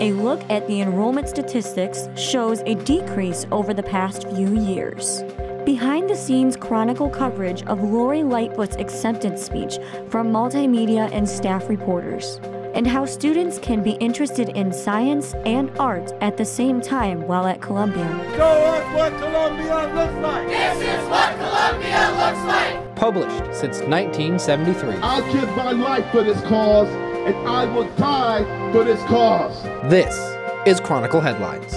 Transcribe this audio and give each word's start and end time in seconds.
A 0.00 0.12
look 0.12 0.42
at 0.50 0.66
the 0.66 0.80
enrollment 0.80 1.28
statistics 1.28 2.08
shows 2.16 2.62
a 2.66 2.74
decrease 2.74 3.46
over 3.52 3.72
the 3.72 3.82
past 3.82 4.28
few 4.28 4.58
years. 4.58 5.22
Behind 5.64 6.10
the 6.10 6.16
scenes 6.16 6.56
chronicle 6.56 7.08
coverage 7.08 7.62
of 7.66 7.80
Lori 7.80 8.24
Lightfoot's 8.24 8.74
acceptance 8.76 9.40
speech 9.40 9.78
from 10.08 10.32
multimedia 10.32 11.08
and 11.12 11.28
staff 11.28 11.68
reporters, 11.68 12.40
and 12.74 12.88
how 12.88 13.06
students 13.06 13.60
can 13.60 13.84
be 13.84 13.92
interested 13.92 14.48
in 14.48 14.72
science 14.72 15.32
and 15.46 15.70
art 15.78 16.10
at 16.20 16.36
the 16.36 16.44
same 16.44 16.80
time 16.80 17.22
while 17.28 17.46
at 17.46 17.62
Columbia. 17.62 18.08
Show 18.36 18.42
us 18.42 18.96
what 18.96 19.16
Columbia 19.20 19.94
looks 19.94 20.14
like. 20.14 20.48
This 20.48 20.80
is 20.80 21.08
what 21.08 21.36
Columbia 21.36 22.10
looks 22.18 22.44
like. 22.46 22.96
Published 22.96 23.54
since 23.54 23.78
1973. 23.82 24.96
I'll 25.02 25.32
give 25.32 25.48
my 25.56 25.70
life 25.70 26.10
for 26.10 26.24
this 26.24 26.40
cause, 26.42 26.88
and 27.24 27.48
I 27.48 27.64
will 27.64 27.88
die 27.96 28.44
for 28.70 28.84
this 28.84 29.02
cause. 29.04 29.62
This 29.88 30.36
is 30.66 30.78
Chronicle 30.78 31.22
Headlines. 31.22 31.74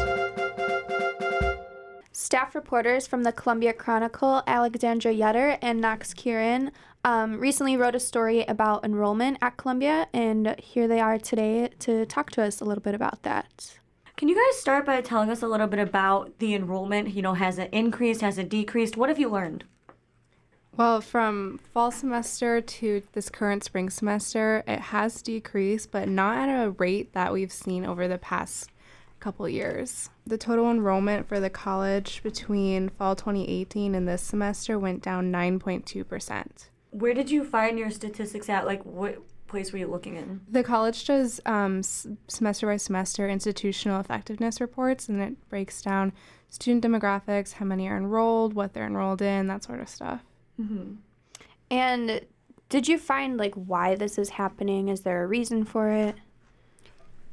Staff 2.12 2.54
reporters 2.54 3.08
from 3.08 3.24
the 3.24 3.32
Columbia 3.32 3.72
Chronicle, 3.72 4.44
Alexandra 4.46 5.14
Yetter 5.14 5.58
and 5.62 5.80
Knox 5.80 6.14
Kieran, 6.14 6.72
um, 7.06 7.40
recently 7.40 7.78
wrote 7.78 7.96
a 7.96 8.00
story 8.02 8.44
about 8.50 8.84
enrollment 8.84 9.38
at 9.42 9.56
Columbia, 9.56 10.10
and 10.12 10.60
here 10.60 10.90
they 10.90 11.00
are 11.00 11.18
today 11.18 11.70
to 11.80 12.06
talk 12.06 12.30
to 12.32 12.42
us 12.44 12.60
a 12.60 12.66
little 12.66 12.84
bit 12.84 12.94
about 12.94 13.24
that. 13.24 13.80
Can 14.18 14.28
you 14.28 14.36
guys 14.36 14.60
start 14.60 14.86
by 14.86 15.00
telling 15.00 15.30
us 15.30 15.42
a 15.42 15.48
little 15.48 15.68
bit 15.68 15.80
about 15.80 16.40
the 16.40 16.56
enrollment? 16.56 17.14
You 17.14 17.22
know, 17.22 17.36
has 17.36 17.58
it 17.58 17.70
increased? 17.72 18.20
Has 18.20 18.38
it 18.38 18.50
decreased? 18.50 18.98
What 18.98 19.08
have 19.08 19.20
you 19.20 19.30
learned? 19.30 19.64
Well, 20.78 21.02
from 21.02 21.60
fall 21.74 21.90
semester 21.90 22.62
to 22.62 23.02
this 23.14 23.30
current 23.30 23.64
spring 23.64 23.90
semester, 23.90 24.64
it 24.68 24.80
has 24.80 25.24
decreased, 25.24 25.92
but 25.92 26.08
not 26.08 26.38
at 26.38 26.66
a 26.66 26.70
rate 26.70 27.14
that 27.14 27.34
we've 27.34 27.52
seen 27.52 27.84
over 27.84 28.08
the 28.08 28.20
past 28.20 28.70
couple 29.20 29.50
years. 29.50 30.12
The 30.28 30.38
total 30.38 30.70
enrollment 30.70 31.28
for 31.28 31.40
the 31.40 31.50
college 31.50 32.22
between 32.22 32.90
fall 32.90 33.16
2018 33.16 33.96
and 33.96 34.08
this 34.08 34.22
semester 34.22 34.78
went 34.78 35.02
down 35.02 35.32
9.2%. 35.32 36.68
Where 36.92 37.16
did 37.16 37.32
you 37.32 37.44
find 37.44 37.80
your 37.80 37.90
statistics 37.90 38.48
at? 38.48 38.68
Like, 38.68 38.84
what 38.86 39.18
place 39.48 39.72
were 39.72 39.80
you 39.80 39.88
looking 39.88 40.16
in? 40.16 40.42
The 40.48 40.64
college 40.64 41.06
does 41.06 41.42
um, 41.48 41.82
semester 41.82 42.68
by 42.68 42.78
semester 42.78 43.28
institutional 43.28 44.00
effectiveness 44.00 44.62
reports, 44.62 45.10
and 45.10 45.22
it 45.24 45.50
breaks 45.50 45.82
down 45.82 46.14
student 46.50 46.84
demographics, 46.84 47.54
how 47.54 47.66
many 47.66 47.88
are 47.88 47.98
enrolled, 47.98 48.54
what 48.54 48.74
they're 48.74 48.86
enrolled 48.86 49.24
in, 49.24 49.48
that 49.48 49.64
sort 49.64 49.82
of 49.82 49.90
stuff. 49.90 50.22
Mm-hmm. 50.60 50.94
And 51.70 52.22
did 52.70 52.88
you 52.88 52.98
find 52.98 53.38
like 53.38 53.54
why 53.56 53.96
this 53.96 54.18
is 54.18 54.30
happening? 54.30 54.90
Is 54.90 55.02
there 55.02 55.24
a 55.24 55.28
reason 55.28 55.64
for 55.66 55.90
it? 55.90 56.16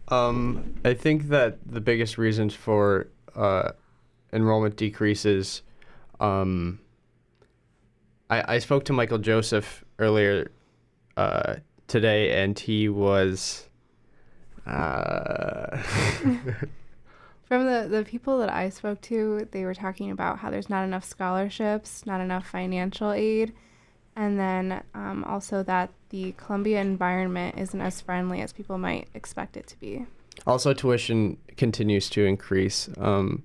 Um, 0.08 0.74
I 0.84 0.94
think 0.94 1.28
that 1.28 1.58
the 1.66 1.80
biggest 1.80 2.18
reasons 2.18 2.54
for 2.54 3.08
uh, 3.34 3.70
enrollment 4.32 4.76
decreases. 4.76 5.62
Um, 6.20 6.80
I, 8.28 8.56
I 8.56 8.58
spoke 8.58 8.84
to 8.86 8.92
Michael 8.92 9.18
Joseph 9.18 9.84
earlier 9.98 10.50
uh, 11.16 11.56
today, 11.88 12.42
and 12.42 12.58
he 12.58 12.88
was. 12.88 13.68
Uh, 14.66 15.82
From 17.44 17.66
the, 17.66 17.86
the 17.88 18.04
people 18.04 18.38
that 18.38 18.50
I 18.50 18.70
spoke 18.70 19.00
to, 19.02 19.46
they 19.50 19.64
were 19.64 19.74
talking 19.74 20.10
about 20.10 20.38
how 20.38 20.50
there's 20.50 20.70
not 20.70 20.84
enough 20.84 21.04
scholarships, 21.04 22.06
not 22.06 22.20
enough 22.20 22.46
financial 22.46 23.12
aid, 23.12 23.52
and 24.16 24.38
then 24.38 24.82
um, 24.94 25.24
also 25.24 25.62
that 25.62 25.90
the 26.08 26.32
Columbia 26.36 26.80
environment 26.80 27.58
isn't 27.58 27.80
as 27.80 28.00
friendly 28.00 28.40
as 28.40 28.52
people 28.52 28.78
might 28.78 29.08
expect 29.14 29.56
it 29.56 29.66
to 29.66 29.80
be. 29.80 30.06
also, 30.46 30.72
tuition 30.72 31.36
continues 31.56 32.08
to 32.10 32.24
increase. 32.24 32.88
Um, 32.98 33.44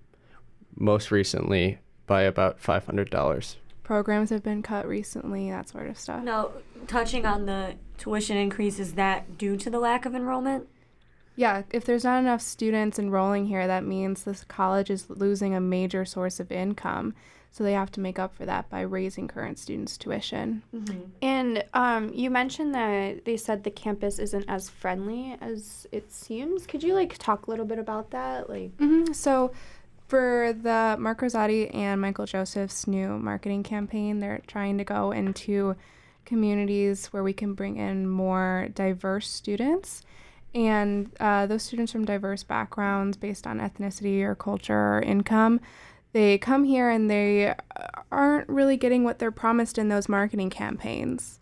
most 0.80 1.12
recently 1.12 1.80
by 2.08 2.22
about 2.22 2.60
five 2.60 2.86
hundred 2.86 3.10
dollars. 3.10 3.58
Programs 3.84 4.30
have 4.30 4.44
been 4.44 4.62
cut 4.62 4.88
recently, 4.88 5.50
that 5.50 5.68
sort 5.68 5.88
of 5.88 5.98
stuff. 5.98 6.24
No, 6.24 6.52
touching 6.88 7.26
on 7.26 7.46
the 7.46 7.76
tuition 7.98 8.38
increase, 8.38 8.80
is 8.80 8.94
that 8.94 9.38
due 9.38 9.58
to 9.58 9.70
the 9.70 9.80
lack 9.80 10.06
of 10.06 10.14
enrollment? 10.16 10.68
Yeah, 11.40 11.64
if 11.72 11.86
there's 11.86 12.04
not 12.04 12.20
enough 12.20 12.42
students 12.42 13.00
enrolling 13.00 13.46
here, 13.46 13.66
that 13.66 13.86
means 13.86 14.26
this 14.26 14.44
college 14.44 14.90
is 14.90 15.10
losing 15.10 15.56
a 15.56 15.62
major 15.62 16.04
source 16.04 16.42
of 16.42 16.52
income. 16.52 17.16
So 17.50 17.64
they 17.64 17.72
have 17.72 17.90
to 17.94 18.02
make 18.02 18.20
up 18.20 18.36
for 18.36 18.46
that 18.46 18.70
by 18.70 18.82
raising 18.82 19.30
current 19.30 19.58
students' 19.58 19.98
tuition. 19.98 20.64
Mm-hmm. 20.76 21.00
And 21.22 21.64
um, 21.74 22.12
you 22.14 22.30
mentioned 22.30 22.76
that 22.76 23.24
they 23.24 23.38
said 23.38 23.64
the 23.64 23.72
campus 23.72 24.20
isn't 24.20 24.44
as 24.50 24.70
friendly 24.70 25.38
as 25.40 25.88
it 25.94 26.12
seems. 26.12 26.68
Could 26.68 26.84
you 26.84 26.94
like 26.94 27.18
talk 27.18 27.48
a 27.48 27.50
little 27.50 27.66
bit 27.66 27.80
about 27.80 28.12
that? 28.12 28.50
Like, 28.50 28.76
mm-hmm. 28.76 29.14
so 29.14 29.54
for 30.10 30.54
the 30.62 30.98
Mark 31.00 31.22
Rosati 31.22 31.74
and 31.74 32.02
Michael 32.02 32.26
Joseph's 32.26 32.86
new 32.86 33.18
marketing 33.18 33.64
campaign, 33.64 34.20
they're 34.20 34.42
trying 34.46 34.78
to 34.78 34.84
go 34.84 35.12
into 35.12 35.78
communities 36.26 37.08
where 37.08 37.24
we 37.24 37.32
can 37.32 37.54
bring 37.54 37.78
in 37.78 38.10
more 38.10 38.68
diverse 38.76 39.30
students. 39.30 40.02
And 40.54 41.12
uh, 41.20 41.46
those 41.46 41.64
students 41.64 41.92
from 41.92 42.06
diverse 42.06 42.44
backgrounds 42.44 43.18
based 43.18 43.46
on 43.46 43.60
ethnicity 43.60 44.22
or 44.24 44.36
culture 44.36 44.96
or 44.98 45.02
income, 45.02 45.60
they 46.12 46.38
come 46.38 46.64
here 46.64 46.90
and 46.90 47.10
they 47.10 47.54
aren't 48.12 48.50
really 48.50 48.78
getting 48.78 49.04
what 49.04 49.20
they're 49.20 49.32
promised 49.32 49.78
in 49.78 49.90
those 49.90 50.10
marketing 50.10 50.50
campaigns. 50.50 51.40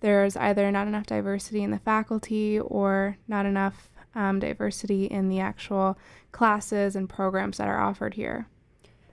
There's 0.00 0.36
either 0.36 0.70
not 0.70 0.88
enough 0.88 1.06
diversity 1.06 1.62
in 1.62 1.70
the 1.70 1.78
faculty 1.78 2.58
or 2.58 3.16
not 3.28 3.46
enough 3.46 3.90
um, 4.14 4.40
diversity 4.40 5.06
in 5.06 5.28
the 5.28 5.40
actual 5.40 5.98
classes 6.32 6.96
and 6.96 7.08
programs 7.08 7.58
that 7.58 7.68
are 7.68 7.80
offered 7.80 8.14
here. 8.14 8.48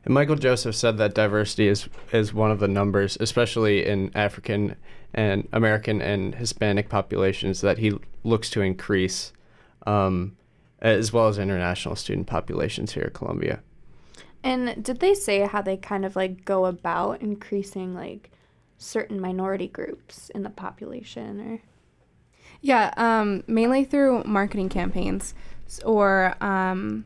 And 0.03 0.13
Michael 0.13 0.35
Joseph 0.35 0.75
said 0.75 0.97
that 0.97 1.15
diversity 1.15 1.67
is 1.67 1.89
is 2.11 2.33
one 2.33 2.51
of 2.51 2.59
the 2.59 2.67
numbers, 2.67 3.17
especially 3.19 3.85
in 3.85 4.11
African 4.13 4.75
and 5.13 5.47
American 5.51 6.01
and 6.01 6.35
Hispanic 6.35 6.89
populations, 6.89 7.61
that 7.61 7.79
he 7.79 7.97
looks 8.23 8.49
to 8.51 8.61
increase, 8.61 9.33
um, 9.85 10.35
as 10.79 11.11
well 11.11 11.27
as 11.27 11.37
international 11.37 11.95
student 11.95 12.27
populations 12.27 12.93
here 12.93 13.03
at 13.03 13.13
Columbia. 13.13 13.61
And 14.43 14.83
did 14.83 14.99
they 14.99 15.15
say 15.15 15.41
how 15.41 15.61
they 15.61 15.77
kind 15.77 16.05
of 16.05 16.15
like 16.15 16.45
go 16.45 16.65
about 16.65 17.21
increasing 17.21 17.95
like 17.95 18.29
certain 18.77 19.19
minority 19.19 19.67
groups 19.67 20.29
in 20.29 20.43
the 20.43 20.49
population 20.49 21.41
or? 21.41 21.61
Yeah, 22.61 22.93
um, 22.97 23.43
mainly 23.47 23.83
through 23.83 24.23
marketing 24.23 24.69
campaigns 24.69 25.33
or 25.83 26.35
um, 26.41 27.05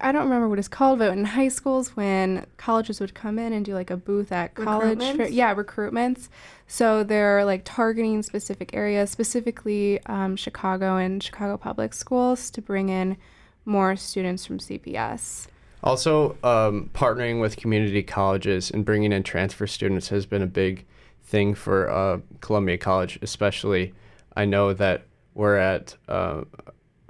I 0.00 0.12
don't 0.12 0.24
remember 0.24 0.48
what 0.48 0.58
it's 0.58 0.68
called, 0.68 1.00
but 1.00 1.12
in 1.12 1.24
high 1.24 1.48
schools 1.48 1.96
when 1.96 2.46
colleges 2.56 3.00
would 3.00 3.14
come 3.14 3.38
in 3.38 3.52
and 3.52 3.64
do 3.64 3.74
like 3.74 3.90
a 3.90 3.96
booth 3.96 4.30
at 4.30 4.54
college, 4.54 4.98
Recruitments? 4.98 5.32
yeah, 5.32 5.54
recruitments. 5.54 6.28
So 6.66 7.02
they're 7.02 7.44
like 7.44 7.62
targeting 7.64 8.22
specific 8.22 8.74
areas, 8.74 9.10
specifically 9.10 10.00
um, 10.06 10.36
Chicago 10.36 10.96
and 10.96 11.22
Chicago 11.22 11.56
public 11.56 11.94
schools, 11.94 12.50
to 12.52 12.62
bring 12.62 12.88
in 12.88 13.16
more 13.64 13.96
students 13.96 14.46
from 14.46 14.58
CPS. 14.58 15.48
Also, 15.84 16.36
um, 16.44 16.90
partnering 16.94 17.40
with 17.40 17.56
community 17.56 18.02
colleges 18.04 18.70
and 18.70 18.84
bringing 18.84 19.12
in 19.12 19.22
transfer 19.24 19.66
students 19.66 20.08
has 20.10 20.26
been 20.26 20.42
a 20.42 20.46
big 20.46 20.86
thing 21.24 21.54
for 21.54 21.90
uh, 21.90 22.18
Columbia 22.40 22.78
College, 22.78 23.18
especially. 23.20 23.92
I 24.36 24.44
know 24.44 24.72
that 24.74 25.02
we're 25.34 25.56
at, 25.56 25.96
uh, 26.08 26.42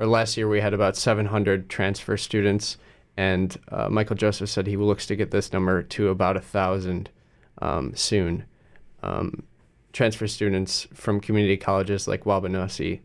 or 0.02 0.06
last 0.06 0.36
year 0.36 0.48
we 0.48 0.60
had 0.60 0.74
about 0.74 0.96
700 0.96 1.68
transfer 1.68 2.16
students, 2.16 2.76
and 3.16 3.56
uh, 3.70 3.88
Michael 3.88 4.16
Joseph 4.16 4.50
said 4.50 4.66
he 4.66 4.76
looks 4.76 5.06
to 5.06 5.14
get 5.14 5.30
this 5.30 5.52
number 5.52 5.80
to 5.80 6.08
about 6.08 6.36
a 6.36 6.40
thousand 6.40 7.08
um, 7.60 7.94
soon. 7.94 8.44
Um, 9.04 9.44
transfer 9.92 10.26
students 10.26 10.88
from 10.92 11.20
community 11.20 11.56
colleges 11.56 12.08
like 12.08 12.24
Wabanasi, 12.24 12.98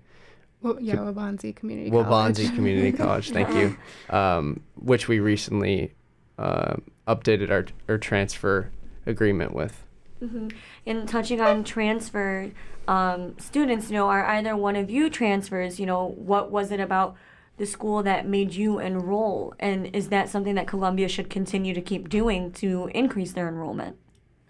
Well, 0.64 0.80
yeah, 0.82 0.96
Waubonsee 0.96 1.56
Community 1.56 1.92
Waubonsee 1.92 2.08
College. 2.08 2.56
Community 2.56 2.92
College, 2.92 3.30
thank 3.30 3.54
you, 3.54 3.78
um, 4.10 4.62
which 4.74 5.08
we 5.08 5.20
recently 5.20 5.94
uh, 6.40 6.78
updated 7.08 7.52
our, 7.52 7.68
our 7.88 8.00
transfer 8.00 8.72
agreement 9.06 9.54
with. 9.54 9.84
Mm-hmm. 10.20 10.48
And 10.88 11.08
touching 11.08 11.42
on 11.42 11.64
transfer 11.64 12.50
um, 12.88 13.38
students, 13.38 13.90
you 13.90 13.96
know, 13.96 14.08
are 14.08 14.26
either 14.26 14.56
one 14.56 14.76
of 14.76 14.90
you 14.90 15.10
transfers? 15.10 15.80
You 15.80 15.86
know, 15.86 16.08
what 16.18 16.52
was 16.52 16.72
it 16.72 16.80
about 16.80 17.16
the 17.58 17.66
school 17.66 18.04
that 18.04 18.28
made 18.28 18.54
you 18.54 18.80
enroll? 18.80 19.54
And 19.60 19.94
is 19.96 20.10
that 20.10 20.30
something 20.30 20.56
that 20.56 20.68
Columbia 20.68 21.08
should 21.08 21.30
continue 21.30 21.74
to 21.74 21.82
keep 21.82 22.10
doing 22.10 22.52
to 22.54 22.90
increase 22.94 23.34
their 23.34 23.48
enrollment? 23.48 23.98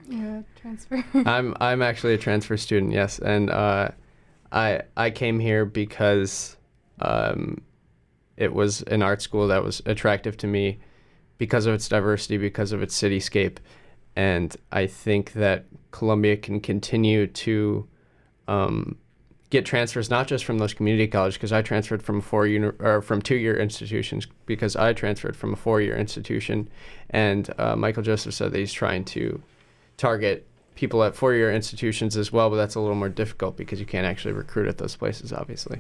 Yeah, 0.10 0.42
transfer. 0.56 1.04
I'm 1.26 1.54
I'm 1.60 1.82
actually 1.82 2.14
a 2.14 2.18
transfer 2.18 2.56
student, 2.56 2.94
yes, 2.94 3.20
and 3.20 3.50
uh, 3.50 3.90
I 4.52 4.82
I 4.96 5.10
came 5.10 5.40
here 5.40 5.66
because 5.66 6.56
um, 7.00 7.62
it 8.38 8.54
was 8.54 8.84
an 8.84 9.02
art 9.02 9.22
school 9.22 9.48
that 9.48 9.64
was 9.64 9.82
attractive 9.86 10.38
to 10.38 10.48
me 10.48 10.80
because 11.38 11.66
of 11.66 11.74
its 11.74 11.90
diversity, 11.90 12.38
because 12.38 12.72
of 12.72 12.82
its 12.82 13.00
cityscape, 13.00 13.58
and 14.16 14.56
I 14.72 14.88
think 14.88 15.34
that 15.34 15.66
Columbia 15.92 16.38
can 16.38 16.62
continue 16.62 17.28
to 17.28 17.88
um, 18.48 18.98
get 19.50 19.66
transfers 19.66 20.10
not 20.10 20.28
just 20.28 20.44
from 20.44 20.58
those 20.58 20.74
community 20.74 21.08
colleges 21.08 21.38
because 21.38 21.54
I 21.54 21.62
transferred 21.62 22.04
from 22.04 22.20
four 22.22 22.46
uni- 22.48 22.72
or 22.80 23.02
from 23.02 23.22
two 23.22 23.36
year 23.36 23.58
institutions 23.58 24.28
because 24.46 24.76
I 24.76 24.94
transferred 24.94 25.36
from 25.36 25.54
a 25.54 25.56
four 25.56 25.82
year 25.82 25.96
institution, 25.96 26.70
and 27.10 27.50
uh, 27.58 27.76
Michael 27.76 28.04
Joseph 28.04 28.34
said 28.34 28.52
that 28.52 28.58
he's 28.58 28.74
trying 28.74 29.06
to 29.06 29.42
target 29.98 30.46
people 30.76 31.04
at 31.04 31.16
four 31.16 31.34
year 31.34 31.52
institutions 31.52 32.16
as 32.16 32.32
well, 32.32 32.50
but 32.52 32.56
that's 32.56 32.76
a 32.76 32.80
little 32.80 32.96
more 32.96 33.10
difficult 33.10 33.58
because 33.58 33.80
you 33.80 33.86
can't 33.86 34.06
actually 34.06 34.34
recruit 34.34 34.68
at 34.68 34.78
those 34.78 34.96
places, 34.96 35.34
obviously. 35.34 35.80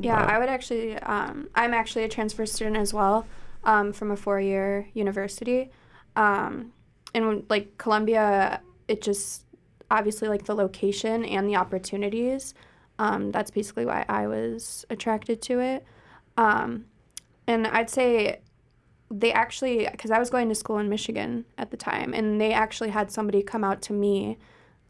Yeah, 0.00 0.18
Uh, 0.18 0.26
I 0.26 0.38
would 0.38 0.48
actually. 0.48 0.96
Um, 0.98 1.48
I'm 1.54 1.74
actually 1.74 2.04
a 2.04 2.08
transfer 2.08 2.46
student 2.46 2.76
as 2.76 2.94
well, 2.94 3.26
um, 3.64 3.92
from 3.92 4.10
a 4.10 4.16
four-year 4.16 4.88
university, 4.94 5.70
um, 6.16 6.72
and 7.12 7.26
when, 7.26 7.44
like 7.50 7.76
Columbia, 7.76 8.62
it 8.88 9.02
just 9.02 9.44
obviously 9.90 10.28
like 10.28 10.44
the 10.44 10.54
location 10.54 11.24
and 11.24 11.48
the 11.48 11.56
opportunities. 11.56 12.54
Um, 12.98 13.32
that's 13.32 13.50
basically 13.50 13.86
why 13.86 14.04
I 14.08 14.26
was 14.26 14.84
attracted 14.90 15.40
to 15.42 15.60
it, 15.60 15.84
um, 16.36 16.84
and 17.46 17.66
I'd 17.66 17.88
say 17.88 18.40
they 19.10 19.32
actually 19.32 19.88
because 19.90 20.10
I 20.10 20.18
was 20.18 20.30
going 20.30 20.48
to 20.50 20.54
school 20.54 20.78
in 20.78 20.88
Michigan 20.88 21.46
at 21.56 21.70
the 21.70 21.76
time, 21.76 22.12
and 22.12 22.40
they 22.40 22.52
actually 22.52 22.90
had 22.90 23.10
somebody 23.10 23.42
come 23.42 23.64
out 23.64 23.80
to 23.82 23.92
me 23.92 24.38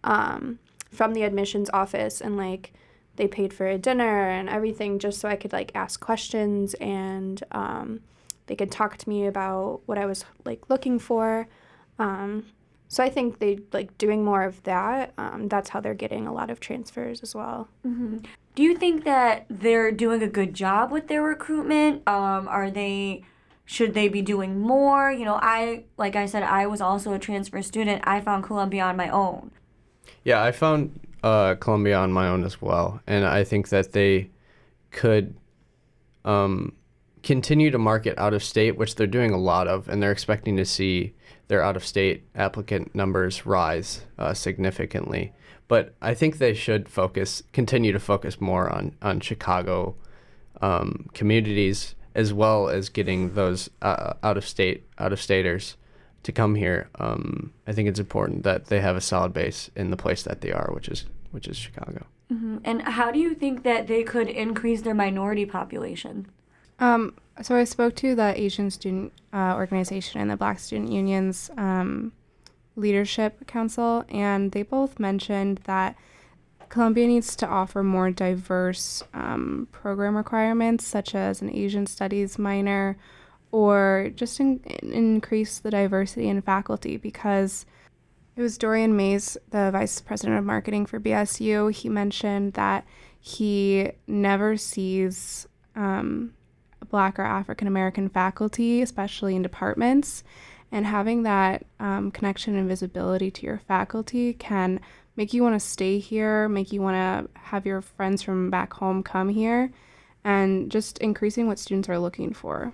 um, 0.03 0.59
from 0.91 1.15
the 1.15 1.23
admissions 1.23 1.71
office 1.73 2.21
and 2.21 2.37
like 2.37 2.73
they 3.17 3.29
paid 3.29 3.53
for 3.53 3.67
a 3.67 3.79
dinner 3.79 4.29
and 4.31 4.49
everything 4.49 4.99
just 4.99 5.21
so 5.21 5.29
I 5.29 5.37
could 5.37 5.53
like 5.53 5.73
ask 5.75 6.01
questions 6.01 6.75
and 6.75 7.43
um, 7.53 8.01
they 8.47 8.57
could 8.57 8.71
talk 8.71 8.97
to 8.99 9.09
me 9.09 9.27
about 9.27 9.83
what 9.87 9.99
I 9.99 10.07
was 10.07 10.25
like 10.45 10.71
looking 10.71 10.99
for. 10.99 11.47
Um, 11.99 12.47
so 12.91 13.05
I 13.05 13.09
think 13.09 13.39
they 13.39 13.61
like 13.73 13.97
doing 13.99 14.25
more 14.25 14.43
of 14.43 14.65
that. 14.65 15.13
Um, 15.17 15.47
that's 15.47 15.69
how 15.69 15.79
they're 15.81 15.95
getting 15.95 16.27
a 16.27 16.35
lot 16.35 16.51
of 16.51 16.59
transfers 16.59 17.21
as 17.23 17.37
well. 17.37 17.69
Do 18.57 18.65
you 18.65 18.77
think 18.77 19.05
that 19.05 19.47
they're 19.49 19.93
doing 19.93 20.25
a 20.25 20.27
good 20.27 20.55
job 20.55 20.91
with 20.91 21.07
their 21.07 21.23
recruitment? 21.23 22.07
Um, 22.09 22.49
are 22.49 22.69
they 22.69 23.23
should 23.65 23.95
they 23.95 24.09
be 24.09 24.23
doing 24.23 24.59
more? 24.59 25.13
You 25.13 25.25
know, 25.25 25.39
I 25.41 25.85
like 25.99 26.17
I 26.17 26.27
said, 26.27 26.43
I 26.43 26.67
was 26.67 26.81
also 26.81 27.13
a 27.13 27.19
transfer 27.21 27.63
student. 27.63 28.03
I 28.09 28.21
found 28.21 28.43
Columbia 28.43 28.83
on 28.83 28.97
my 28.97 29.09
own. 29.09 29.53
Yeah, 30.25 30.43
I 30.43 30.51
found 30.51 30.99
uh, 31.23 31.55
Columbia 31.55 31.97
on 31.97 32.11
my 32.11 32.27
own 32.27 32.43
as 32.43 32.61
well, 32.61 33.01
and 33.07 33.25
I 33.25 33.45
think 33.45 33.69
that 33.69 33.93
they 33.93 34.31
could 34.91 35.37
um, 36.25 36.73
continue 37.23 37.71
to 37.71 37.79
market 37.79 38.19
out 38.19 38.35
of 38.35 38.43
state, 38.43 38.77
which 38.77 38.97
they're 38.97 39.07
doing 39.07 39.31
a 39.31 39.39
lot 39.39 39.69
of, 39.69 39.89
and 39.89 40.03
they're 40.03 40.11
expecting 40.11 40.57
to 40.57 40.65
see 40.65 41.15
their 41.51 41.63
out 41.63 41.77
of 41.77 41.85
state 41.85 42.23
applicant 42.37 42.95
numbers 42.95 43.45
rise 43.45 44.03
uh, 44.19 44.33
significantly. 44.33 45.33
But 45.67 45.95
I 46.01 46.15
think 46.15 46.39
they 46.39 46.55
should 46.55 46.89
focus, 46.89 47.43
continue 47.53 47.93
to 47.93 47.99
focus 47.99 48.41
more 48.41 48.71
on 48.71 48.95
on 49.03 49.21
Chicago 49.21 49.97
um, 50.63 51.11
communities 51.13 51.97
as 52.15 52.33
well 52.33 52.69
as 52.69 52.89
getting 52.89 53.35
those 53.35 53.69
uh, 53.83 54.15
out 54.23 54.37
of 54.37 54.47
state 54.47 54.87
out 54.99 55.13
of 55.13 55.21
staters 55.21 55.77
to 56.23 56.31
come 56.31 56.55
here. 56.55 56.89
Um, 57.01 57.53
I 57.67 57.73
think 57.73 57.89
it's 57.89 58.01
important 58.01 58.45
that 58.45 58.67
they 58.67 58.81
have 58.81 58.97
a 58.97 59.01
solid 59.01 59.33
base 59.33 59.71
in 59.75 59.91
the 59.91 59.97
place 59.97 60.23
that 60.23 60.41
they 60.43 60.53
are, 60.53 60.71
which 60.73 60.89
is 60.89 61.07
which 61.33 61.49
is 61.49 61.57
Chicago. 61.57 62.07
And 62.65 62.83
how 62.83 63.11
do 63.11 63.19
you 63.19 63.35
think 63.35 63.65
that 63.65 63.89
they 63.89 64.05
could 64.05 64.29
increase 64.29 64.83
their 64.83 64.95
minority 64.95 65.47
population? 65.47 66.29
Um, 66.81 67.15
so 67.43 67.55
I 67.55 67.65
spoke 67.65 67.95
to 67.97 68.15
the 68.15 68.39
Asian 68.41 68.71
Student 68.71 69.13
uh, 69.33 69.55
Organization 69.55 70.21
and 70.21 70.31
the 70.31 70.37
Black 70.37 70.59
Student 70.59 70.91
Union's 70.91 71.51
um, 71.57 72.13
leadership 72.75 73.47
council, 73.47 74.05
and 74.09 74.53
they 74.53 74.63
both 74.63 74.99
mentioned 74.99 75.61
that 75.65 75.97
Columbia 76.71 77.07
needs 77.07 77.37
to 77.37 77.47
offer 77.47 77.83
more 77.83 78.11
diverse 78.11 79.03
um, 79.13 79.69
program 79.73 80.17
requirements, 80.17 80.87
such 80.87 81.15
as 81.15 81.43
an 81.43 81.55
Asian 81.55 81.87
Studies 81.87 82.39
minor, 82.39 82.97
or 83.53 84.11
just 84.15 84.41
in- 84.41 84.61
increase 84.83 85.59
the 85.59 85.71
diversity 85.71 86.29
in 86.29 86.41
faculty 86.41 86.97
because 86.97 87.67
it 88.37 88.43
was 88.43 88.57
Dorian 88.57 88.97
Mays, 88.97 89.37
the 89.51 89.71
vice 89.71 90.01
president 90.01 90.39
of 90.39 90.45
marketing 90.45 90.87
for 90.87 91.01
BSU. 91.01 91.73
He 91.75 91.89
mentioned 91.89 92.55
that 92.55 92.87
he 93.19 93.91
never 94.07 94.57
sees 94.57 95.47
um, 95.75 96.33
Black 96.89 97.19
or 97.19 97.23
African 97.23 97.67
American 97.69 98.09
faculty, 98.09 98.83
especially 98.83 99.37
in 99.37 99.43
departments. 99.43 100.25
And 100.73 100.87
having 100.87 101.25
that 101.25 101.67
um, 101.81 102.11
connection 102.11 102.55
and 102.57 102.69
visibility 102.69 103.31
to 103.33 103.47
your 103.47 103.59
faculty 103.59 104.35
can 104.35 104.81
make 105.17 105.35
you 105.35 105.43
want 105.43 105.55
to 105.57 105.61
stay 105.61 105.99
here, 105.99 106.49
make 106.49 106.73
you 106.73 106.81
want 106.81 106.95
to 106.97 107.41
have 107.41 107.67
your 107.67 107.83
friends 107.83 108.23
from 108.23 108.51
back 108.51 108.73
home 108.75 109.03
come 109.03 109.29
here, 109.29 109.73
and 110.25 110.71
just 110.71 110.99
increasing 110.99 111.47
what 111.49 111.59
students 111.59 111.89
are 111.89 111.99
looking 111.99 112.33
for. 112.33 112.73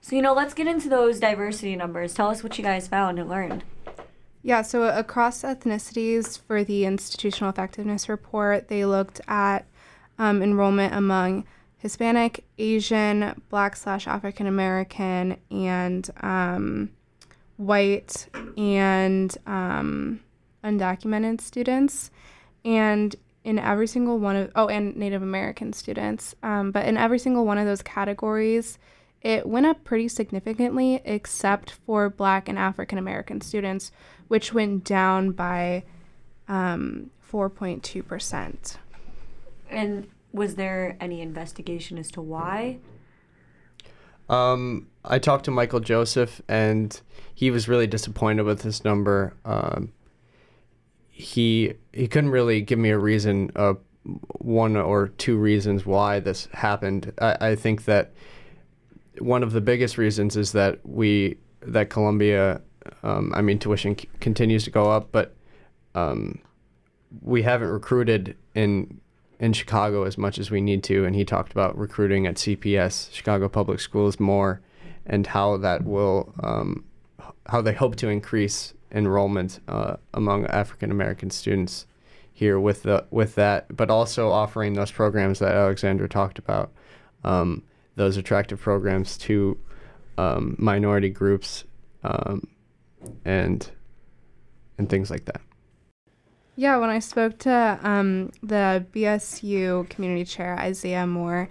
So 0.00 0.16
you 0.16 0.22
know, 0.22 0.32
let's 0.32 0.54
get 0.54 0.66
into 0.66 0.88
those 0.88 1.20
diversity 1.20 1.76
numbers. 1.76 2.14
Tell 2.14 2.30
us 2.30 2.42
what 2.42 2.56
you 2.56 2.64
guys 2.64 2.88
found 2.88 3.18
and 3.18 3.28
learned. 3.28 3.64
Yeah, 4.42 4.62
so 4.62 4.84
across 4.84 5.42
ethnicities 5.42 6.40
for 6.40 6.64
the 6.64 6.84
institutional 6.84 7.50
effectiveness 7.50 8.08
report, 8.08 8.68
they 8.68 8.84
looked 8.84 9.20
at 9.28 9.66
um, 10.18 10.42
enrollment 10.42 10.94
among 10.94 11.44
Hispanic, 11.78 12.44
Asian, 12.58 13.40
Black 13.48 13.76
slash 13.76 14.06
African 14.06 14.46
American, 14.46 15.36
and 15.50 16.10
um, 16.20 16.90
white 17.56 18.28
and 18.56 19.36
um, 19.46 20.20
undocumented 20.64 21.40
students. 21.40 22.10
And 22.64 23.14
in 23.44 23.58
every 23.58 23.86
single 23.86 24.18
one 24.18 24.36
of, 24.36 24.52
oh, 24.56 24.68
and 24.68 24.94
Native 24.96 25.22
American 25.22 25.72
students. 25.72 26.34
Um, 26.42 26.70
but 26.70 26.86
in 26.86 26.96
every 26.96 27.18
single 27.18 27.46
one 27.46 27.56
of 27.56 27.66
those 27.66 27.80
categories, 27.80 28.78
it 29.22 29.46
went 29.46 29.66
up 29.66 29.84
pretty 29.84 30.08
significantly, 30.08 31.00
except 31.04 31.70
for 31.70 32.10
Black 32.10 32.48
and 32.48 32.58
African 32.58 32.98
American 32.98 33.40
students, 33.40 33.90
which 34.28 34.52
went 34.52 34.84
down 34.84 35.30
by 35.32 35.84
um, 36.46 37.10
4.2%. 37.32 38.76
And 39.70 40.08
was 40.32 40.54
there 40.56 40.96
any 41.00 41.20
investigation 41.20 41.98
as 41.98 42.10
to 42.12 42.20
why? 42.20 42.78
Um, 44.28 44.88
I 45.04 45.18
talked 45.18 45.46
to 45.46 45.50
Michael 45.50 45.80
Joseph, 45.80 46.42
and 46.48 47.00
he 47.34 47.50
was 47.50 47.68
really 47.68 47.86
disappointed 47.86 48.42
with 48.42 48.62
this 48.62 48.84
number. 48.84 49.34
Um, 49.44 49.92
he 51.08 51.74
he 51.92 52.06
couldn't 52.06 52.30
really 52.30 52.60
give 52.60 52.78
me 52.78 52.90
a 52.90 52.98
reason, 52.98 53.50
uh, 53.56 53.74
one 54.38 54.76
or 54.76 55.08
two 55.08 55.36
reasons 55.36 55.84
why 55.86 56.20
this 56.20 56.48
happened. 56.52 57.12
I, 57.20 57.36
I 57.40 57.56
think 57.56 57.86
that 57.86 58.12
one 59.18 59.42
of 59.42 59.52
the 59.52 59.60
biggest 59.60 59.98
reasons 59.98 60.36
is 60.36 60.52
that 60.52 60.78
we 60.84 61.38
that 61.62 61.90
Columbia, 61.90 62.60
um, 63.02 63.32
I 63.34 63.42
mean, 63.42 63.58
tuition 63.58 63.98
c- 63.98 64.08
continues 64.20 64.64
to 64.64 64.70
go 64.70 64.90
up, 64.90 65.10
but 65.10 65.34
um, 65.94 66.38
we 67.22 67.42
haven't 67.42 67.68
recruited 67.68 68.36
in 68.54 69.00
in 69.40 69.52
Chicago 69.52 70.02
as 70.04 70.18
much 70.18 70.38
as 70.38 70.50
we 70.50 70.60
need 70.60 70.82
to. 70.84 71.04
And 71.04 71.14
he 71.14 71.24
talked 71.24 71.52
about 71.52 71.78
recruiting 71.78 72.26
at 72.26 72.36
CPS, 72.36 73.12
Chicago 73.12 73.48
Public 73.48 73.80
Schools, 73.80 74.18
more, 74.18 74.60
and 75.06 75.26
how 75.26 75.56
that 75.58 75.84
will, 75.84 76.34
um, 76.42 76.84
how 77.46 77.60
they 77.60 77.72
hope 77.72 77.96
to 77.96 78.08
increase 78.08 78.74
enrollment 78.90 79.60
uh, 79.68 79.96
among 80.14 80.46
African 80.46 80.90
American 80.90 81.30
students 81.30 81.86
here 82.32 82.58
with 82.58 82.82
the 82.84 83.04
with 83.10 83.34
that, 83.34 83.74
but 83.76 83.90
also 83.90 84.30
offering 84.30 84.74
those 84.74 84.90
programs 84.90 85.38
that 85.40 85.52
Alexandra 85.52 86.08
talked 86.08 86.38
about, 86.38 86.70
um, 87.24 87.62
those 87.96 88.16
attractive 88.16 88.60
programs 88.60 89.18
to 89.18 89.58
um, 90.18 90.56
minority 90.58 91.10
groups, 91.10 91.64
um, 92.04 92.46
and 93.24 93.70
and 94.78 94.88
things 94.88 95.10
like 95.10 95.24
that. 95.24 95.40
Yeah, 96.58 96.78
when 96.78 96.90
I 96.90 96.98
spoke 96.98 97.38
to 97.38 97.78
um, 97.84 98.32
the 98.42 98.84
BSU 98.92 99.88
community 99.90 100.24
chair, 100.24 100.58
Isaiah 100.58 101.06
Moore, 101.06 101.48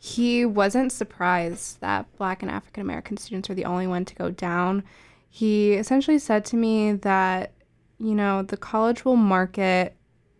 he 0.00 0.44
wasn't 0.44 0.90
surprised 0.90 1.80
that 1.80 2.12
Black 2.16 2.42
and 2.42 2.50
African 2.50 2.80
American 2.80 3.18
students 3.18 3.48
are 3.48 3.54
the 3.54 3.66
only 3.66 3.86
one 3.86 4.04
to 4.04 4.16
go 4.16 4.32
down. 4.32 4.82
He 5.30 5.74
essentially 5.74 6.18
said 6.18 6.44
to 6.46 6.56
me 6.56 6.90
that, 6.90 7.52
you 8.00 8.16
know, 8.16 8.42
the 8.42 8.56
college 8.56 9.04
will 9.04 9.14
market 9.14 9.94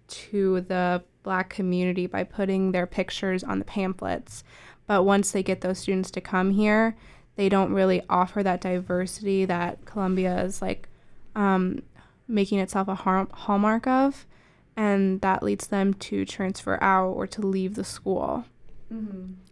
to 0.08 0.62
the 0.62 1.04
Black 1.22 1.48
community 1.48 2.08
by 2.08 2.24
putting 2.24 2.72
their 2.72 2.88
pictures 2.88 3.44
on 3.44 3.60
the 3.60 3.64
pamphlets. 3.64 4.42
But 4.88 5.04
once 5.04 5.30
they 5.30 5.44
get 5.44 5.60
those 5.60 5.78
students 5.78 6.10
to 6.10 6.20
come 6.20 6.50
here, 6.50 6.96
they 7.36 7.48
don't 7.48 7.72
really 7.72 8.02
offer 8.10 8.42
that 8.42 8.62
diversity 8.62 9.44
that 9.44 9.84
Columbia 9.84 10.42
is 10.42 10.60
like 10.60 10.88
um, 11.36 11.82
making 12.28 12.60
itself 12.60 12.88
a 12.88 12.94
hallmark 12.94 13.86
of, 13.86 14.26
and 14.76 15.20
that 15.22 15.42
leads 15.42 15.68
them 15.68 15.94
to 15.94 16.24
transfer 16.24 16.78
out 16.82 17.10
or 17.12 17.26
to 17.26 17.40
leave 17.40 17.74
the 17.74 17.84
school. 17.84 18.44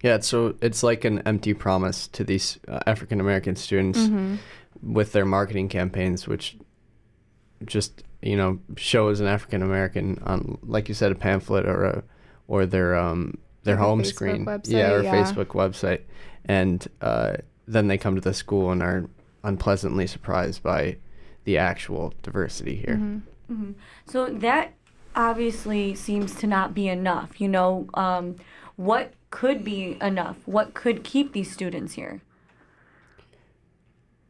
Yeah, 0.02 0.21
so 0.21 0.54
it's 0.62 0.83
like 0.83 1.04
an 1.04 1.21
empty 1.26 1.52
promise 1.52 2.06
to 2.09 2.25
these 2.25 2.59
uh, 2.68 2.80
African 2.87 3.21
American 3.21 3.56
students 3.56 3.99
with 4.83 5.12
their 5.12 5.26
marketing 5.26 5.68
campaigns, 5.68 6.26
which 6.26 6.56
just 7.64 8.02
you 8.23 8.37
know 8.37 8.59
shows 8.76 9.21
an 9.21 9.26
African 9.26 9.62
American 9.62 10.23
on, 10.25 10.59
like 10.62 10.88
you 10.88 10.95
said, 10.95 11.12
a 11.12 11.14
pamphlet 11.14 11.66
or 11.66 11.85
a 11.85 12.02
or 12.49 12.64
their 12.64 12.97
um, 12.97 13.37
their 13.64 13.76
Like 13.76 13.85
home 13.85 14.02
Facebook 14.02 14.06
screen, 14.06 14.47
website, 14.47 14.71
yeah, 14.71 14.92
or 14.92 15.02
yeah. 15.02 15.14
Facebook 15.14 15.49
website, 15.49 16.02
and 16.47 16.87
uh, 17.02 17.37
then 17.66 17.88
they 17.88 17.99
come 17.99 18.14
to 18.14 18.23
the 18.23 18.35
school 18.35 18.71
and 18.71 18.83
are 18.83 19.11
unpleasantly 19.45 20.06
surprised 20.06 20.62
by 20.62 20.97
the 21.47 21.57
actual 21.57 22.12
diversity 22.23 22.76
here. 22.76 22.97
Mm-hmm. 22.97 23.71
So 24.05 24.26
that 24.26 24.75
obviously 25.15 25.95
seems 25.95 26.35
to 26.35 26.47
not 26.47 26.75
be 26.75 26.88
enough. 26.88 27.41
You 27.41 27.49
know, 27.49 27.88
um, 27.95 28.37
what 28.75 29.15
could 29.31 29.65
be 29.65 29.97
enough? 30.03 30.37
What 30.45 30.75
could 30.75 31.05
keep 31.05 31.33
these 31.33 31.50
students 31.50 31.95
here? 31.95 32.21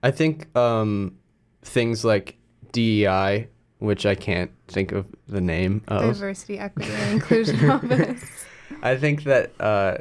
I 0.02 0.10
think 0.10 0.54
um, 0.56 1.16
things 1.62 2.04
like 2.04 2.36
DEI, 2.72 3.48
which 3.78 4.04
I 4.04 4.14
can't 4.14 4.52
think 4.68 4.92
of 4.92 5.06
the 5.26 5.40
name 5.40 5.82
of. 5.88 6.02
Diversity, 6.02 6.58
equity, 6.58 6.92
and 6.92 7.12
inclusion 7.14 7.70
office. 7.70 8.44
I 8.82 8.96
think 8.96 9.24
that 9.24 9.58
uh, 9.58 9.98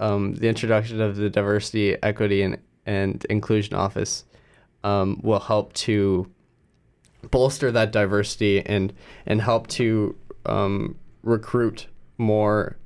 um, 0.00 0.36
the 0.36 0.48
introduction 0.48 1.02
of 1.02 1.16
the 1.16 1.28
diversity, 1.28 2.02
equity, 2.02 2.40
and, 2.40 2.56
and 2.86 3.24
inclusion 3.28 3.74
office 3.74 4.24
um, 4.84 5.20
will 5.22 5.40
help 5.40 5.72
to 5.74 6.30
bolster 7.30 7.70
that 7.70 7.92
diversity 7.92 8.64
and 8.66 8.92
and 9.26 9.40
help 9.40 9.66
to 9.68 10.16
um, 10.46 10.96
recruit 11.22 11.86
more 12.18 12.76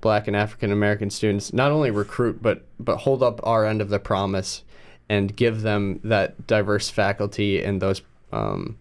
Black 0.00 0.26
and 0.26 0.36
African 0.36 0.72
American 0.72 1.10
students. 1.10 1.52
Not 1.52 1.70
only 1.70 1.90
recruit, 1.90 2.42
but 2.42 2.66
but 2.78 2.98
hold 2.98 3.22
up 3.22 3.40
our 3.44 3.64
end 3.64 3.80
of 3.80 3.88
the 3.88 3.98
promise 3.98 4.62
and 5.08 5.34
give 5.36 5.62
them 5.62 6.00
that 6.04 6.46
diverse 6.46 6.90
faculty 6.90 7.62
and 7.62 7.80
those 7.80 8.02
um, 8.32 8.76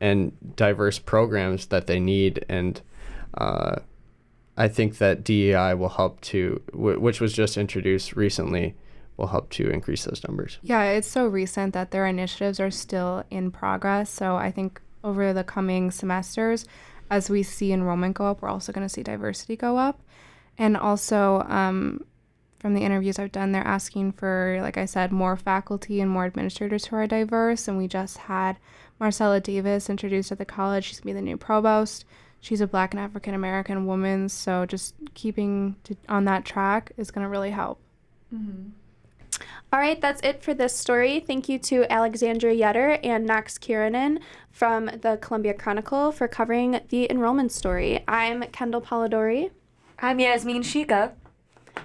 and 0.00 0.32
diverse 0.56 0.98
programs 0.98 1.66
that 1.66 1.86
they 1.86 2.00
need 2.00 2.44
and. 2.48 2.80
Uh, 3.36 3.76
I 4.56 4.68
think 4.68 4.98
that 4.98 5.24
DEI 5.24 5.74
will 5.74 5.88
help 5.88 6.20
to, 6.22 6.62
w- 6.72 7.00
which 7.00 7.20
was 7.20 7.32
just 7.32 7.56
introduced 7.56 8.14
recently, 8.14 8.76
will 9.16 9.28
help 9.28 9.50
to 9.50 9.70
increase 9.70 10.04
those 10.04 10.22
numbers. 10.26 10.58
Yeah, 10.62 10.82
it's 10.84 11.08
so 11.08 11.26
recent 11.26 11.72
that 11.74 11.90
their 11.90 12.06
initiatives 12.06 12.58
are 12.58 12.70
still 12.70 13.24
in 13.30 13.50
progress. 13.50 14.10
So 14.10 14.36
I 14.36 14.50
think 14.50 14.80
over 15.04 15.32
the 15.32 15.44
coming 15.44 15.90
semesters, 15.90 16.66
as 17.10 17.30
we 17.30 17.42
see 17.42 17.72
enrollment 17.72 18.16
go 18.16 18.26
up, 18.26 18.42
we're 18.42 18.48
also 18.48 18.72
going 18.72 18.86
to 18.86 18.92
see 18.92 19.02
diversity 19.02 19.56
go 19.56 19.76
up. 19.76 20.00
And 20.58 20.76
also, 20.76 21.42
um, 21.48 22.04
from 22.58 22.74
the 22.74 22.80
interviews 22.80 23.18
I've 23.18 23.32
done, 23.32 23.52
they're 23.52 23.66
asking 23.66 24.12
for, 24.12 24.58
like 24.62 24.78
I 24.78 24.86
said, 24.86 25.12
more 25.12 25.36
faculty 25.36 26.00
and 26.00 26.10
more 26.10 26.24
administrators 26.24 26.86
who 26.86 26.96
are 26.96 27.06
diverse. 27.06 27.68
And 27.68 27.76
we 27.76 27.86
just 27.86 28.16
had 28.16 28.56
Marcella 28.98 29.40
David 29.40 29.88
introduced 29.88 30.32
at 30.32 30.38
the 30.38 30.44
college. 30.44 30.84
She's 30.84 31.00
going 31.00 31.14
to 31.14 31.20
be 31.20 31.20
the 31.20 31.30
new 31.30 31.36
provost. 31.36 32.06
She's 32.40 32.60
a 32.60 32.66
Black 32.66 32.94
and 32.94 33.00
African 33.00 33.34
American 33.34 33.86
woman. 33.86 34.28
So 34.28 34.64
just 34.64 34.94
keeping 35.12 35.76
to, 35.84 35.96
on 36.08 36.24
that 36.24 36.44
track 36.44 36.92
is 36.96 37.10
going 37.10 37.24
to 37.24 37.28
really 37.28 37.50
help. 37.50 37.80
All 39.74 39.80
right, 39.80 40.00
that's 40.00 40.20
it 40.22 40.40
for 40.40 40.54
this 40.54 40.72
story. 40.72 41.18
Thank 41.18 41.48
you 41.48 41.58
to 41.58 41.84
Alexandra 41.92 42.54
Yetter 42.54 43.00
and 43.02 43.26
Knox 43.26 43.58
Kiranen 43.58 44.20
from 44.52 44.86
the 44.86 45.18
Columbia 45.20 45.52
Chronicle 45.52 46.12
for 46.12 46.28
covering 46.28 46.80
the 46.90 47.10
enrollment 47.10 47.50
story. 47.50 48.04
I'm 48.06 48.44
Kendall 48.52 48.80
Polidori, 48.80 49.50
I'm 49.98 50.20
Yasmin 50.20 50.62
Shika. 50.62 51.14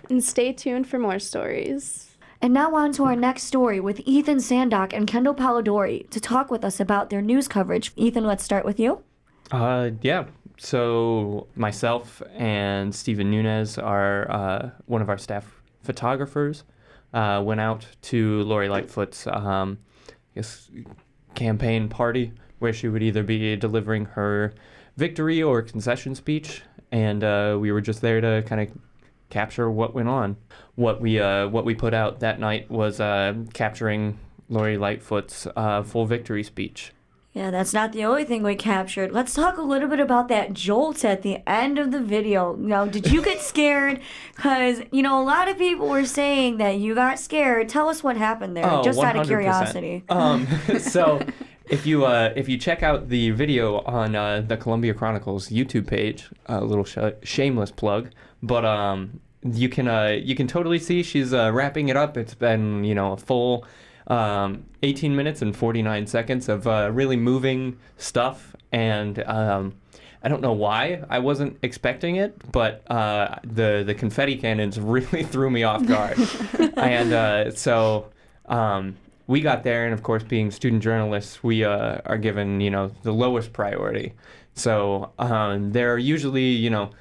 and 0.08 0.24
stay 0.24 0.54
tuned 0.54 0.86
for 0.88 1.00
more 1.00 1.18
stories. 1.18 2.16
And 2.44 2.54
now 2.54 2.76
on 2.76 2.92
to 2.92 3.06
our 3.06 3.16
next 3.16 3.46
story 3.46 3.80
with 3.80 4.02
Ethan 4.06 4.38
Sandok 4.38 4.94
and 4.94 5.08
Kendall 5.08 5.34
Polidori 5.34 6.08
to 6.12 6.20
talk 6.20 6.52
with 6.52 6.64
us 6.64 6.80
about 6.80 7.10
their 7.10 7.24
news 7.24 7.48
coverage. 7.48 7.92
Ethan, 7.96 8.24
let's 8.24 8.44
start 8.44 8.66
with 8.66 8.80
you. 8.80 9.02
Uh, 9.50 9.90
yeah. 10.04 10.26
So 10.60 11.48
myself 11.56 12.22
and 12.36 12.94
Stephen 12.94 13.32
Nunez 13.32 13.80
are 13.80 14.30
uh, 14.30 14.70
one 14.86 15.02
of 15.02 15.10
our 15.10 15.18
staff 15.18 15.60
photographers. 15.82 16.66
Uh, 17.14 17.42
went 17.44 17.60
out 17.60 17.88
to 18.04 18.44
Lori 18.44 18.70
Lightfoot's, 18.70 19.26
um, 19.26 19.80
I 20.08 20.14
guess, 20.36 20.70
campaign 21.34 21.90
party 21.90 22.34
where 22.60 22.74
she 22.74 22.88
would 22.88 23.02
either 23.02 23.24
be 23.24 23.56
delivering 23.56 24.06
her 24.06 24.54
victory 24.98 25.42
or 25.42 25.62
concession 25.62 26.14
speech, 26.14 26.62
and 26.92 27.24
uh, 27.24 27.58
we 27.60 27.72
were 27.72 27.82
just 27.82 28.02
there 28.02 28.22
to 28.22 28.44
kind 28.46 28.62
of 28.62 28.70
capture 29.30 29.72
what 29.72 29.94
went 29.94 30.10
on. 30.10 30.36
What 30.76 31.02
we 31.02 31.20
uh, 31.20 31.48
what 31.48 31.66
we 31.66 31.74
put 31.74 31.94
out 31.94 32.20
that 32.20 32.40
night 32.40 32.70
was 32.70 33.00
uh, 33.00 33.34
capturing 33.54 34.20
Lori 34.50 34.78
Lightfoot's 34.78 35.48
uh, 35.56 35.84
full 35.84 36.06
victory 36.06 36.44
speech. 36.44 36.92
Yeah, 37.34 37.52
that's 37.52 37.74
not 37.74 37.92
the 37.92 38.04
only 38.06 38.26
thing 38.26 38.42
we 38.42 38.56
captured. 38.56 39.12
Let's 39.12 39.36
talk 39.36 39.58
a 39.58 39.62
little 39.62 39.88
bit 39.88 40.00
about 40.00 40.30
that 40.30 40.54
jolt 40.54 41.06
at 41.06 41.22
the 41.22 41.48
end 41.48 41.78
of 41.78 41.92
the 41.92 42.00
video. 42.00 42.56
Now, 42.56 42.86
did 42.86 43.12
you 43.12 43.22
get 43.22 43.40
scared? 43.54 44.00
Because, 44.36 44.82
you 44.92 45.04
know, 45.04 45.22
a 45.22 45.24
lot 45.24 45.48
of 45.48 45.58
people 45.58 45.88
were 45.88 46.06
saying 46.06 46.58
that 46.58 46.80
you 46.80 46.96
got 46.96 47.20
scared. 47.20 47.70
Tell 47.70 47.88
us 47.88 48.04
what 48.04 48.18
happened 48.18 48.58
there, 48.58 48.66
Oh, 48.66 48.84
just 48.84 49.00
out 49.00 49.16
of 49.16 49.26
100%. 49.26 49.28
curiosity. 49.28 50.04
Um, 50.10 50.48
so 50.80 51.22
if 51.70 51.86
you 51.86 52.04
uh, 52.06 52.34
if 52.36 52.50
you 52.50 52.58
check 52.58 52.82
out 52.82 53.10
the 53.10 53.30
video 53.30 53.82
on 53.82 54.16
uh, 54.16 54.42
the 54.42 54.58
Columbia 54.58 54.96
Chronicles 54.96 55.50
YouTube 55.50 55.86
page, 55.86 56.30
a 56.48 56.62
little 56.66 56.84
sh- 56.84 56.98
shameless 57.22 57.70
plug, 57.72 58.10
but 58.42 58.66
um, 58.66 59.20
you 59.44 59.70
can 59.70 59.88
uh, 59.88 60.18
you 60.20 60.34
can 60.36 60.48
totally 60.48 60.80
see 60.80 61.04
she's 61.04 61.32
uh, 61.32 61.52
wrapping 61.54 61.90
it 61.90 61.96
up. 61.96 62.18
It's 62.18 62.34
been 62.34 62.84
you 62.84 62.96
know 62.96 63.14
a 63.14 63.18
full 63.18 63.66
um, 64.10 64.66
18 64.84 65.16
minutes 65.16 65.42
and 65.42 65.56
49 65.56 66.08
seconds 66.08 66.50
of 66.50 66.68
uh, 66.68 66.90
really 66.92 67.16
moving 67.16 67.78
stuff, 67.98 68.56
and 68.72 69.20
um, 69.24 69.76
I 70.24 70.30
don't 70.30 70.42
know 70.42 70.54
why 70.54 71.04
I 71.10 71.20
wasn't 71.20 71.58
expecting 71.62 72.18
it, 72.18 72.52
but 72.52 72.90
uh, 72.92 73.36
the 73.44 73.84
the 73.86 73.94
confetti 73.94 74.36
cannons 74.36 74.80
really 74.80 75.24
threw 75.24 75.50
me 75.50 75.64
off 75.64 75.86
guard, 75.86 76.18
and 76.78 77.14
uh, 77.14 77.52
so 77.52 78.10
um, 78.48 78.98
we 79.28 79.42
got 79.42 79.64
there, 79.64 79.86
and 79.86 79.94
of 79.94 80.04
course, 80.04 80.24
being 80.24 80.52
student 80.52 80.82
journalists, 80.82 81.44
we 81.44 81.64
uh, 81.64 82.00
are 82.06 82.18
given 82.18 82.60
you 82.62 82.72
know 82.72 82.92
the 83.04 83.14
lowest 83.14 83.54
priority. 83.54 84.14
So 84.56 85.12
um, 85.20 85.72
there 85.72 85.94
are 85.94 85.98
usually 86.00 86.50
you 86.50 86.70
know 86.70 86.92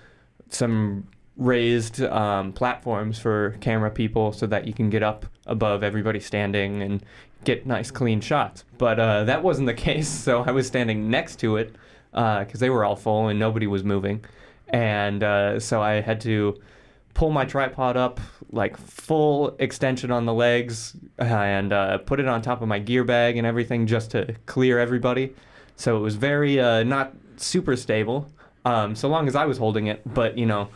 some 0.51 1.09
raised 1.39 2.03
um, 2.03 2.53
platforms 2.53 3.19
for 3.19 3.57
camera 3.61 3.91
people 3.91 4.33
so 4.33 4.47
that 4.47 4.67
you 4.67 4.75
can 4.75 4.91
get 4.91 5.03
up 5.03 5.25
above 5.47 5.83
everybody 5.83 6.21
standing 6.21 6.83
and 6.83 7.03
get 7.45 7.65
nice 7.65 7.91
clean 7.91 8.21
shots. 8.21 8.65
But 8.77 8.99
uh, 8.99 9.25
that 9.25 9.43
wasn't 9.43 9.67
the 9.67 9.75
case, 9.89 10.09
so 10.09 10.43
I 10.43 10.51
was 10.51 10.67
standing 10.67 11.09
next 11.09 11.37
to 11.37 11.57
it 11.57 11.75
because 12.11 12.61
they 12.61 12.69
were 12.69 12.85
all 12.85 12.97
full 12.97 13.29
and 13.29 13.39
nobody 13.39 13.67
was 13.67 13.85
moving, 13.85 14.25
and 14.69 15.23
uh, 15.23 15.61
so 15.61 15.81
I 15.81 16.01
had 16.01 16.21
to 16.23 16.61
pull 17.15 17.31
my 17.31 17.45
tripod 17.45 17.97
up 17.97 18.21
like 18.53 18.77
full 18.77 19.57
extension 19.59 20.11
on 20.11 20.25
the 20.25 20.33
legs 20.33 20.97
and 21.19 21.73
uh, 21.73 21.99
put 21.99 22.21
it 22.21 22.29
on 22.29 22.41
top 22.41 22.63
of 22.63 22.69
my 22.69 22.79
gear 22.79 23.05
bag 23.05 23.37
and 23.37 23.47
everything 23.47 23.87
just 23.87 24.13
to 24.13 24.35
clear 24.47 24.79
everybody. 24.79 25.35
So 25.77 25.97
it 25.97 26.01
was 26.01 26.15
very 26.15 26.61
uh, 26.61 26.83
not 26.83 27.15
super 27.37 27.77
stable. 27.77 28.31
Um, 28.65 28.95
so 28.95 29.09
long 29.09 29.29
as 29.29 29.35
I 29.35 29.47
was 29.47 29.59
holding 29.59 29.87
it, 29.87 30.03
but 30.15 30.39
you 30.39 30.47
know, 30.47 30.69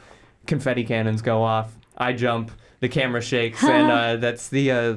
confetti 0.46 0.84
cannons 0.84 1.22
go 1.22 1.42
off. 1.42 1.76
I 1.96 2.12
jump, 2.12 2.50
the 2.80 2.88
camera 2.88 3.20
shakes, 3.22 3.62
and 3.68 3.90
uh, 3.90 4.16
that's 4.16 4.48
the 4.48 4.70
uh, 4.70 4.94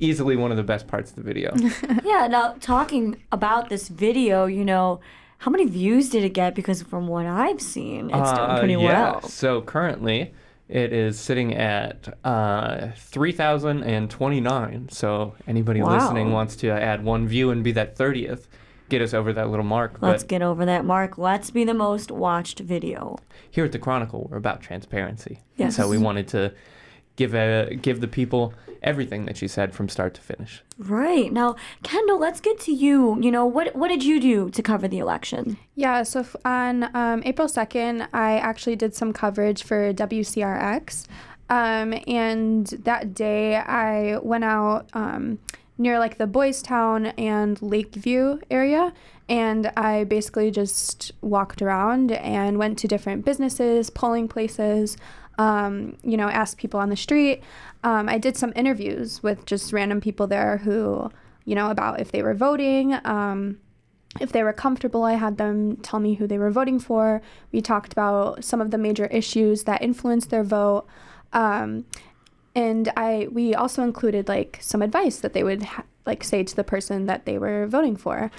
easily 0.00 0.36
one 0.36 0.50
of 0.50 0.56
the 0.56 0.62
best 0.62 0.86
parts 0.86 1.10
of 1.10 1.16
the 1.16 1.22
video. 1.22 1.54
yeah, 2.04 2.26
now 2.28 2.54
talking 2.60 3.22
about 3.32 3.68
this 3.68 3.88
video, 3.88 4.46
you 4.46 4.64
know, 4.64 5.00
how 5.38 5.50
many 5.50 5.66
views 5.66 6.08
did 6.08 6.24
it 6.24 6.30
get? 6.34 6.54
Because 6.54 6.82
from 6.82 7.08
what 7.08 7.26
I've 7.26 7.60
seen, 7.60 8.06
it's 8.10 8.32
doing 8.32 8.50
Uh, 8.50 8.58
pretty 8.58 8.72
yeah. 8.74 9.02
well. 9.12 9.20
So 9.22 9.60
currently, 9.60 10.32
it 10.68 10.92
is 10.92 11.18
sitting 11.20 11.54
at 11.54 12.16
uh, 12.24 12.88
3,029. 12.96 14.88
So 14.90 15.34
anybody 15.46 15.82
Wow. 15.82 15.90
listening 15.94 16.32
wants 16.32 16.56
to 16.56 16.70
add 16.70 17.04
one 17.04 17.26
view 17.28 17.50
and 17.50 17.62
be 17.62 17.72
that 17.72 17.96
30th, 17.96 18.46
get 18.88 19.02
us 19.02 19.14
over 19.14 19.32
that 19.32 19.50
little 19.50 19.64
mark. 19.64 19.98
Let's 20.00 20.22
get 20.22 20.42
over 20.42 20.64
that 20.64 20.84
mark. 20.84 21.18
Let's 21.18 21.50
be 21.50 21.64
the 21.64 21.74
most 21.74 22.10
watched 22.10 22.60
video. 22.60 23.18
here 23.50 23.64
at 23.64 23.72
the 23.72 23.78
Chronicle, 23.78 24.28
we're 24.30 24.36
about 24.36 24.60
transparency. 24.62 25.40
Yes. 25.56 25.76
So 25.76 25.88
we 25.88 25.98
wanted 25.98 26.28
to 26.28 26.52
give 27.16 27.34
a, 27.34 27.74
give 27.80 28.00
the 28.00 28.08
people 28.08 28.52
everything 28.82 29.24
that 29.26 29.36
she 29.36 29.48
said 29.48 29.74
from 29.74 29.88
start 29.88 30.14
to 30.14 30.20
finish. 30.20 30.62
Right. 30.78 31.32
Now, 31.32 31.56
Kendall, 31.82 32.18
let's 32.18 32.40
get 32.40 32.60
to 32.60 32.72
you. 32.72 33.18
You 33.20 33.32
know, 33.32 33.46
what 33.46 33.74
what 33.74 33.88
did 33.88 34.04
you 34.04 34.20
do 34.20 34.50
to 34.50 34.62
cover 34.62 34.86
the 34.86 34.98
election? 34.98 35.58
Yeah, 35.74 36.02
so 36.02 36.20
f- 36.20 36.36
on 36.44 36.84
um, 36.94 37.22
April 37.24 37.48
2nd, 37.48 38.08
I 38.12 38.38
actually 38.38 38.76
did 38.76 38.94
some 38.94 39.12
coverage 39.12 39.64
for 39.64 39.92
WCRX. 39.92 41.06
Um, 41.48 41.94
and 42.06 42.66
that 42.66 43.14
day, 43.14 43.56
I 43.56 44.18
went 44.18 44.44
out 44.44 44.90
um, 44.94 45.38
near 45.78 45.98
like 45.98 46.18
the 46.18 46.26
Boys 46.26 46.62
Town 46.62 47.06
and 47.06 47.60
Lakeview 47.60 48.40
area. 48.50 48.92
And 49.28 49.72
I 49.76 50.04
basically 50.04 50.50
just 50.50 51.12
walked 51.20 51.60
around 51.60 52.12
and 52.12 52.58
went 52.58 52.78
to 52.78 52.88
different 52.88 53.24
businesses, 53.24 53.90
polling 53.90 54.28
places, 54.28 54.96
um, 55.38 55.96
you 56.02 56.16
know, 56.16 56.28
asked 56.28 56.58
people 56.58 56.80
on 56.80 56.88
the 56.88 56.96
street. 56.96 57.42
Um, 57.84 58.08
I 58.08 58.18
did 58.18 58.36
some 58.36 58.52
interviews 58.56 59.22
with 59.22 59.44
just 59.44 59.72
random 59.72 60.00
people 60.00 60.26
there 60.26 60.58
who, 60.58 61.10
you 61.44 61.54
know, 61.54 61.70
about 61.70 62.00
if 62.00 62.12
they 62.12 62.22
were 62.22 62.34
voting. 62.34 62.96
Um, 63.04 63.58
if 64.20 64.32
they 64.32 64.42
were 64.42 64.52
comfortable, 64.52 65.04
I 65.04 65.14
had 65.14 65.36
them 65.36 65.76
tell 65.76 66.00
me 66.00 66.14
who 66.14 66.26
they 66.26 66.38
were 66.38 66.50
voting 66.50 66.78
for. 66.78 67.20
We 67.52 67.60
talked 67.60 67.92
about 67.92 68.44
some 68.44 68.60
of 68.60 68.70
the 68.70 68.78
major 68.78 69.06
issues 69.06 69.64
that 69.64 69.82
influenced 69.82 70.30
their 70.30 70.44
vote. 70.44 70.86
Um, 71.32 71.84
and 72.56 72.90
I 72.96 73.28
we 73.30 73.54
also 73.54 73.84
included 73.84 74.26
like 74.26 74.58
some 74.60 74.82
advice 74.82 75.18
that 75.20 75.32
they 75.34 75.44
would 75.44 75.62
ha- 75.62 75.84
like 76.06 76.24
say 76.24 76.42
to 76.42 76.56
the 76.56 76.64
person 76.64 77.06
that 77.06 77.24
they 77.26 77.38
were 77.38 77.66
voting 77.68 77.94
for. 77.96 78.30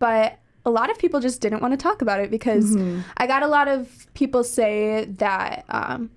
But 0.00 0.38
a 0.64 0.70
lot 0.70 0.90
of 0.90 0.98
people 0.98 1.20
just 1.20 1.40
didn't 1.40 1.62
want 1.62 1.72
to 1.72 1.76
talk 1.76 2.02
about 2.02 2.18
it 2.18 2.30
because 2.30 2.74
Mm-hmm. 2.74 3.00
I 3.18 3.26
got 3.28 3.42
a 3.44 3.46
lot 3.46 3.68
of 3.68 4.06
people 4.14 4.42
say 4.42 5.04
that 5.04 5.64
um, 5.68 6.10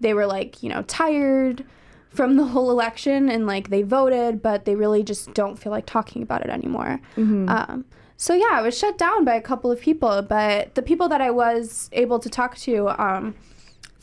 they 0.00 0.12
were 0.12 0.26
like, 0.26 0.62
you 0.62 0.68
know, 0.68 0.82
tired 0.82 1.64
from 2.10 2.36
the 2.36 2.44
whole 2.44 2.70
election 2.70 3.28
and 3.30 3.46
like 3.46 3.70
they 3.70 3.82
voted, 3.82 4.42
but 4.42 4.66
they 4.66 4.74
really 4.76 5.02
just 5.02 5.32
don't 5.34 5.56
feel 5.58 5.72
like 5.72 5.86
talking 5.86 6.22
about 6.22 6.42
it 6.42 6.50
anymore. 6.50 7.00
Um, 7.48 7.84
so 8.16 8.34
yeah, 8.34 8.50
I 8.52 8.62
was 8.62 8.76
shut 8.78 8.98
down 8.98 9.24
by 9.24 9.34
a 9.34 9.40
couple 9.40 9.70
of 9.72 9.80
people, 9.80 10.22
but 10.22 10.74
the 10.74 10.82
people 10.82 11.08
that 11.08 11.20
I 11.20 11.30
was 11.30 11.88
able 11.92 12.18
to 12.20 12.28
talk 12.28 12.56
to, 12.58 12.88
um, 13.02 13.34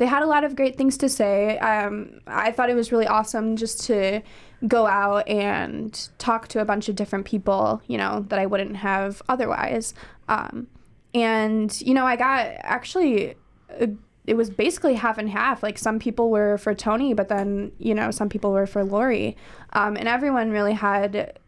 they 0.01 0.07
had 0.07 0.23
a 0.23 0.25
lot 0.25 0.43
of 0.43 0.55
great 0.55 0.77
things 0.77 0.97
to 0.97 1.07
say. 1.07 1.59
Um, 1.59 2.21
I 2.25 2.51
thought 2.51 2.71
it 2.71 2.73
was 2.73 2.91
really 2.91 3.05
awesome 3.05 3.55
just 3.55 3.83
to 3.85 4.23
go 4.67 4.87
out 4.87 5.27
and 5.27 6.09
talk 6.17 6.47
to 6.47 6.59
a 6.59 6.65
bunch 6.65 6.89
of 6.89 6.95
different 6.95 7.23
people, 7.25 7.83
you 7.85 7.99
know, 7.99 8.25
that 8.29 8.39
I 8.39 8.47
wouldn't 8.47 8.77
have 8.77 9.21
otherwise. 9.29 9.93
Um, 10.27 10.65
and, 11.13 11.79
you 11.81 11.93
know, 11.93 12.03
I 12.03 12.15
got 12.15 12.47
actually, 12.61 13.35
uh, 13.79 13.85
it 14.25 14.33
was 14.33 14.49
basically 14.49 14.95
half 14.95 15.19
and 15.19 15.29
half. 15.29 15.61
Like 15.61 15.77
some 15.77 15.99
people 15.99 16.31
were 16.31 16.57
for 16.57 16.73
Toni, 16.73 17.13
but 17.13 17.27
then, 17.27 17.71
you 17.77 17.93
know, 17.93 18.09
some 18.09 18.27
people 18.27 18.51
were 18.51 18.65
for 18.65 18.83
Lori. 18.83 19.37
Um, 19.73 19.95
and 19.97 20.07
everyone 20.07 20.49
really 20.49 20.73
had 20.73 21.39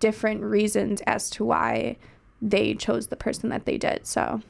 different 0.00 0.42
reasons 0.42 1.00
as 1.06 1.30
to 1.30 1.46
why 1.46 1.96
they 2.42 2.74
chose 2.74 3.06
the 3.06 3.16
person 3.16 3.48
that 3.48 3.64
they 3.64 3.78
did. 3.78 4.06
So, 4.06 4.42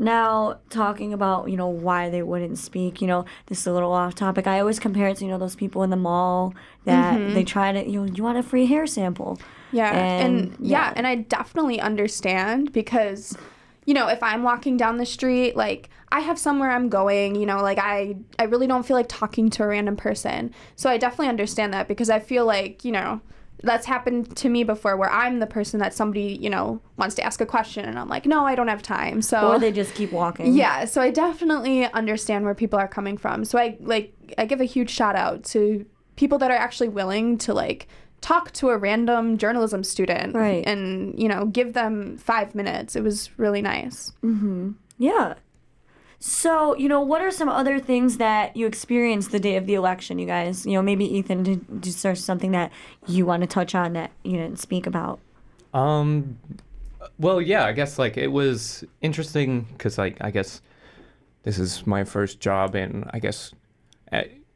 Now, 0.00 0.60
talking 0.70 1.12
about, 1.12 1.50
you 1.50 1.58
know, 1.58 1.68
why 1.68 2.08
they 2.08 2.22
wouldn't 2.22 2.56
speak, 2.56 3.02
you 3.02 3.06
know, 3.06 3.26
this 3.46 3.60
is 3.60 3.66
a 3.66 3.72
little 3.72 3.92
off 3.92 4.14
topic. 4.14 4.46
I 4.46 4.58
always 4.58 4.78
compare 4.78 5.08
it 5.08 5.18
to, 5.18 5.26
you 5.26 5.30
know, 5.30 5.36
those 5.36 5.54
people 5.54 5.82
in 5.82 5.90
the 5.90 5.96
mall 5.96 6.54
that 6.86 7.18
mm-hmm. 7.18 7.34
they 7.34 7.44
try 7.44 7.70
to, 7.70 7.86
you 7.86 8.00
know, 8.00 8.12
you 8.12 8.22
want 8.22 8.38
a 8.38 8.42
free 8.42 8.64
hair 8.64 8.86
sample. 8.86 9.38
Yeah, 9.72 9.92
and, 9.92 10.38
And, 10.38 10.56
yeah. 10.58 10.86
yeah. 10.86 10.92
and 10.96 11.06
I 11.06 11.16
definitely 11.16 11.80
understand 11.80 12.72
because 12.72 13.36
you 13.86 13.94
know, 13.94 14.08
if 14.08 14.22
I'm 14.22 14.42
walking 14.42 14.76
down 14.76 14.98
the 14.98 15.06
street, 15.06 15.56
like 15.56 15.88
I 16.12 16.20
have 16.20 16.38
somewhere 16.38 16.70
I'm 16.70 16.88
going, 16.88 17.34
you 17.34 17.46
know, 17.46 17.60
like 17.60 17.78
I 17.78 18.16
I 18.38 18.44
really 18.44 18.66
don't 18.66 18.86
feel 18.86 18.96
like 18.96 19.08
talking 19.08 19.50
to 19.50 19.64
a 19.64 19.66
random 19.66 19.96
person. 19.96 20.54
So 20.76 20.88
I 20.88 20.96
definitely 20.96 21.28
understand 21.28 21.74
that 21.74 21.88
because 21.88 22.10
I 22.10 22.20
feel 22.20 22.46
like, 22.46 22.84
you 22.84 22.92
know, 22.92 23.20
that's 23.62 23.86
happened 23.86 24.36
to 24.36 24.48
me 24.48 24.64
before 24.64 24.96
where 24.96 25.10
I'm 25.10 25.38
the 25.38 25.46
person 25.46 25.80
that 25.80 25.92
somebody, 25.94 26.38
you 26.40 26.48
know, 26.50 26.80
wants 26.96 27.14
to 27.16 27.22
ask 27.22 27.40
a 27.40 27.46
question 27.46 27.84
and 27.84 27.98
I'm 27.98 28.08
like, 28.08 28.26
"No, 28.26 28.44
I 28.46 28.54
don't 28.54 28.68
have 28.68 28.82
time." 28.82 29.22
So 29.22 29.52
Or 29.52 29.58
they 29.58 29.72
just 29.72 29.94
keep 29.94 30.12
walking. 30.12 30.54
yeah, 30.54 30.84
so 30.84 31.00
I 31.00 31.10
definitely 31.10 31.84
understand 31.86 32.44
where 32.44 32.54
people 32.54 32.78
are 32.78 32.88
coming 32.88 33.16
from. 33.16 33.44
So 33.44 33.58
I 33.58 33.76
like 33.80 34.12
I 34.38 34.46
give 34.46 34.60
a 34.60 34.64
huge 34.64 34.90
shout 34.90 35.16
out 35.16 35.44
to 35.52 35.84
people 36.16 36.38
that 36.38 36.50
are 36.50 36.56
actually 36.56 36.88
willing 36.88 37.38
to 37.38 37.54
like 37.54 37.88
talk 38.20 38.52
to 38.52 38.68
a 38.68 38.76
random 38.76 39.38
journalism 39.38 39.82
student 39.82 40.34
Right. 40.34 40.62
and 40.66 41.18
you 41.18 41.26
know 41.28 41.46
give 41.46 41.72
them 41.72 42.18
five 42.18 42.54
minutes. 42.54 42.94
It 42.96 43.02
was 43.02 43.30
really 43.38 43.62
nice. 43.62 44.12
Mm-hmm. 44.22 44.72
Yeah. 44.98 45.34
So, 46.22 46.76
you 46.76 46.86
know, 46.86 47.00
what 47.00 47.22
are 47.22 47.30
some 47.30 47.48
other 47.48 47.78
things 47.78 48.18
that 48.18 48.54
you 48.54 48.66
experienced 48.66 49.32
the 49.32 49.40
day 49.40 49.56
of 49.56 49.66
the 49.66 49.72
election, 49.72 50.18
you 50.18 50.26
guys? 50.26 50.66
You 50.66 50.74
know, 50.74 50.82
maybe 50.82 51.06
Ethan, 51.06 51.42
did, 51.42 51.82
there 51.82 52.14
something 52.14 52.50
that 52.50 52.70
you 53.06 53.24
want 53.24 53.40
to 53.40 53.46
touch 53.46 53.74
on 53.74 53.94
that 53.94 54.12
you 54.22 54.32
didn't 54.32 54.58
speak 54.58 54.86
about? 54.86 55.18
Um, 55.72 56.38
well, 57.18 57.40
yeah, 57.40 57.64
I 57.64 57.72
guess 57.72 57.98
like 57.98 58.18
it 58.18 58.28
was 58.28 58.84
interesting 59.00 59.62
because 59.72 59.96
like 59.96 60.18
I 60.20 60.30
guess 60.30 60.60
this 61.42 61.58
is 61.58 61.86
my 61.86 62.04
first 62.04 62.38
job 62.38 62.76
in 62.76 63.08
I 63.14 63.18
guess 63.18 63.54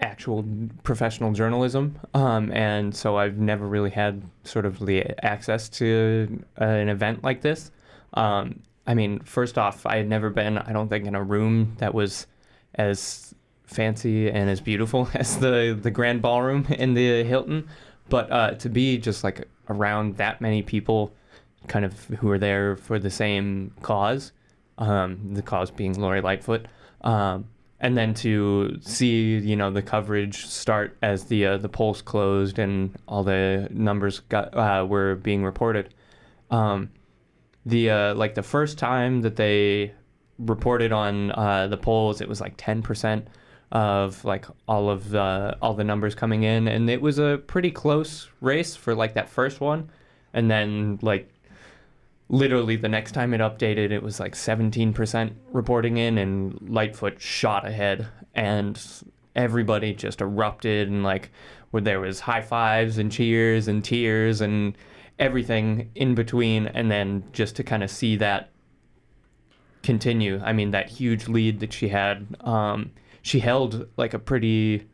actual 0.00 0.44
professional 0.82 1.32
journalism, 1.32 1.98
um, 2.12 2.52
and 2.52 2.94
so 2.94 3.16
I've 3.16 3.38
never 3.38 3.66
really 3.66 3.90
had 3.90 4.22
sort 4.42 4.66
of 4.66 4.84
the 4.84 5.04
access 5.24 5.68
to 5.70 6.44
an 6.56 6.90
event 6.90 7.24
like 7.24 7.40
this. 7.40 7.70
Um, 8.12 8.60
I 8.86 8.94
mean, 8.94 9.20
first 9.20 9.56
off, 9.58 9.86
I 9.86 9.96
had 9.96 10.08
never 10.08 10.30
been, 10.30 10.58
I 10.58 10.72
don't 10.72 10.88
think, 10.88 11.06
in 11.06 11.14
a 11.14 11.22
room 11.22 11.76
that 11.78 11.94
was 11.94 12.26
as 12.74 13.34
fancy 13.64 14.30
and 14.30 14.50
as 14.50 14.60
beautiful 14.60 15.08
as 15.14 15.38
the 15.38 15.78
the 15.80 15.90
grand 15.90 16.22
ballroom 16.22 16.66
in 16.78 16.94
the 16.94 17.24
Hilton. 17.24 17.68
But 18.08 18.30
uh, 18.30 18.50
to 18.52 18.68
be 18.68 18.98
just 18.98 19.24
like 19.24 19.48
around 19.68 20.16
that 20.18 20.40
many 20.40 20.62
people, 20.62 21.14
kind 21.68 21.84
of 21.84 22.04
who 22.04 22.30
are 22.30 22.38
there 22.38 22.76
for 22.76 22.98
the 22.98 23.10
same 23.10 23.72
cause, 23.80 24.32
um, 24.76 25.32
the 25.32 25.42
cause 25.42 25.70
being 25.70 25.98
Lori 25.98 26.20
Lightfoot, 26.20 26.66
um, 27.00 27.48
and 27.80 27.96
then 27.96 28.12
to 28.14 28.78
see 28.82 29.38
you 29.38 29.56
know 29.56 29.70
the 29.70 29.82
coverage 29.82 30.44
start 30.44 30.98
as 31.00 31.24
the 31.24 31.46
uh, 31.46 31.56
the 31.56 31.68
polls 31.68 32.02
closed 32.02 32.58
and 32.58 32.94
all 33.08 33.24
the 33.24 33.68
numbers 33.70 34.20
got 34.28 34.54
uh, 34.54 34.84
were 34.86 35.14
being 35.16 35.42
reported. 35.42 35.94
Um, 36.50 36.90
the 37.66 37.90
uh, 37.90 38.14
like 38.14 38.34
the 38.34 38.42
first 38.42 38.78
time 38.78 39.22
that 39.22 39.36
they 39.36 39.92
reported 40.38 40.92
on 40.92 41.30
uh, 41.32 41.66
the 41.68 41.76
polls, 41.76 42.20
it 42.20 42.28
was 42.28 42.40
like 42.40 42.54
ten 42.56 42.82
percent 42.82 43.28
of 43.72 44.24
like 44.24 44.46
all 44.68 44.90
of 44.90 45.10
the 45.10 45.56
all 45.60 45.74
the 45.74 45.84
numbers 45.84 46.14
coming 46.14 46.42
in, 46.42 46.68
and 46.68 46.88
it 46.90 47.00
was 47.00 47.18
a 47.18 47.40
pretty 47.46 47.70
close 47.70 48.28
race 48.40 48.76
for 48.76 48.94
like 48.94 49.14
that 49.14 49.28
first 49.28 49.60
one, 49.60 49.90
and 50.32 50.50
then 50.50 50.98
like 51.02 51.28
literally 52.28 52.76
the 52.76 52.88
next 52.88 53.12
time 53.12 53.34
it 53.34 53.40
updated, 53.40 53.90
it 53.90 54.02
was 54.02 54.20
like 54.20 54.36
seventeen 54.36 54.92
percent 54.92 55.32
reporting 55.52 55.96
in, 55.96 56.18
and 56.18 56.58
Lightfoot 56.68 57.20
shot 57.20 57.66
ahead, 57.66 58.06
and 58.34 58.80
everybody 59.36 59.92
just 59.92 60.20
erupted 60.20 60.88
and 60.88 61.02
like 61.02 61.30
where 61.70 61.82
there 61.82 61.98
was 61.98 62.20
high 62.20 62.40
fives 62.40 62.98
and 62.98 63.10
cheers 63.10 63.66
and 63.66 63.82
tears 63.84 64.40
and 64.40 64.76
everything 65.18 65.90
in 65.94 66.14
between 66.14 66.66
and 66.66 66.90
then 66.90 67.24
just 67.32 67.56
to 67.56 67.62
kind 67.62 67.82
of 67.82 67.90
see 67.90 68.16
that 68.16 68.50
continue. 69.82 70.40
I 70.44 70.52
mean 70.52 70.70
that 70.72 70.88
huge 70.88 71.28
lead 71.28 71.60
that 71.60 71.72
she 71.72 71.88
had 71.88 72.26
um, 72.40 72.90
she 73.22 73.40
held 73.40 73.86
like 73.96 74.14
a 74.14 74.18
pretty 74.18 74.86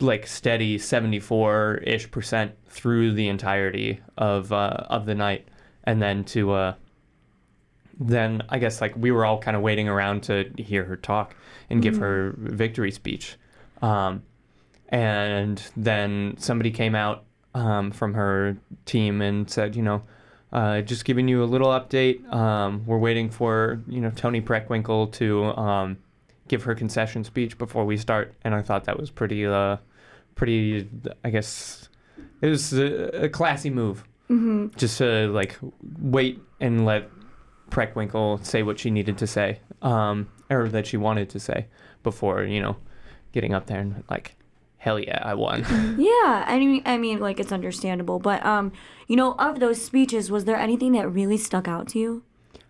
like 0.00 0.26
steady 0.26 0.78
74-ish 0.78 2.10
percent 2.10 2.52
through 2.68 3.12
the 3.12 3.28
entirety 3.28 4.00
of 4.18 4.52
uh, 4.52 4.84
of 4.88 5.06
the 5.06 5.14
night. 5.14 5.48
And 5.84 6.00
then 6.00 6.24
to 6.24 6.52
uh, 6.52 6.74
then 7.98 8.42
I 8.48 8.58
guess 8.58 8.80
like 8.80 8.94
we 8.96 9.10
were 9.10 9.24
all 9.24 9.38
kind 9.38 9.56
of 9.56 9.62
waiting 9.62 9.88
around 9.88 10.22
to 10.24 10.50
hear 10.58 10.84
her 10.84 10.96
talk 10.96 11.34
and 11.70 11.82
give 11.82 11.96
her 11.96 12.34
victory 12.36 12.90
speech. 12.90 13.36
Um, 13.80 14.22
and 14.90 15.62
then 15.76 16.36
somebody 16.38 16.70
came 16.70 16.94
out 16.94 17.24
um, 17.54 17.90
from 17.90 18.14
her 18.14 18.56
team 18.86 19.20
and 19.20 19.48
said, 19.50 19.76
you 19.76 19.82
know, 19.82 20.02
uh, 20.52 20.82
just 20.82 21.04
giving 21.04 21.28
you 21.28 21.42
a 21.42 21.46
little 21.46 21.68
update. 21.68 22.30
Um, 22.32 22.84
we're 22.86 22.98
waiting 22.98 23.30
for 23.30 23.80
you 23.88 24.00
know 24.00 24.10
Toni 24.10 24.40
Preckwinkle 24.40 25.10
to 25.12 25.44
um, 25.44 25.98
give 26.48 26.62
her 26.64 26.74
concession 26.74 27.24
speech 27.24 27.56
before 27.56 27.84
we 27.84 27.96
start. 27.96 28.34
And 28.42 28.54
I 28.54 28.62
thought 28.62 28.84
that 28.84 28.98
was 28.98 29.10
pretty, 29.10 29.46
uh, 29.46 29.78
pretty. 30.34 30.88
I 31.24 31.30
guess 31.30 31.88
it 32.40 32.48
was 32.48 32.72
a, 32.74 33.24
a 33.24 33.28
classy 33.28 33.70
move. 33.70 34.04
Mm-hmm. 34.28 34.76
Just 34.76 34.98
to 34.98 35.28
like 35.28 35.58
wait 36.00 36.40
and 36.60 36.84
let 36.84 37.08
Preckwinkle 37.70 38.44
say 38.44 38.62
what 38.62 38.78
she 38.78 38.90
needed 38.90 39.18
to 39.18 39.26
say, 39.26 39.60
um, 39.80 40.28
or 40.50 40.68
that 40.68 40.86
she 40.86 40.96
wanted 40.96 41.30
to 41.30 41.40
say 41.40 41.66
before, 42.02 42.44
you 42.44 42.60
know, 42.60 42.76
getting 43.32 43.54
up 43.54 43.66
there 43.66 43.80
and 43.80 44.04
like, 44.10 44.36
hell 44.82 44.98
yeah, 44.98 45.20
I 45.22 45.34
won. 45.34 45.64
Yeah, 45.98 46.44
I 46.46 46.58
mean, 46.58 46.82
I 46.84 46.98
mean, 46.98 47.20
like 47.20 47.38
it's 47.38 47.52
understandable, 47.52 48.18
but 48.18 48.44
um, 48.44 48.72
you 49.06 49.14
know, 49.16 49.34
of 49.38 49.60
those 49.60 49.80
speeches, 49.80 50.30
was 50.30 50.44
there 50.44 50.56
anything 50.56 50.92
that 50.92 51.08
really 51.08 51.36
stuck 51.36 51.68
out 51.68 51.86
to 51.88 51.98
you? 51.98 52.22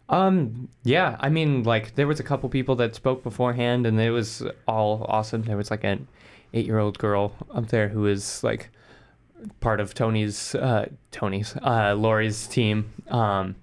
um, 0.09 0.68
yeah, 0.85 1.16
I 1.20 1.31
mean, 1.31 1.62
like 1.62 1.94
there 1.94 2.07
was 2.07 2.20
a 2.20 2.22
couple 2.22 2.48
people 2.51 2.77
that 2.77 2.94
spoke 2.94 3.22
beforehand, 3.22 3.87
and 3.87 3.98
it 3.98 4.11
was 4.11 4.42
all 4.68 5.07
awesome. 5.09 5.42
There 5.42 5.57
was 5.57 5.70
like 5.70 5.85
an 5.85 6.07
eight-year-old 6.53 6.98
girl 6.98 7.33
up 7.55 7.68
there 7.68 7.88
who 7.88 8.03
was 8.03 8.44
like 8.44 8.68
part 9.61 9.81
of 9.81 9.94
Toni's, 9.94 10.55
uh, 10.55 10.88
Toni's, 11.12 11.57
uh, 11.62 11.94
Lori's 11.94 12.46
team. 12.46 12.92
Um, 13.09 13.57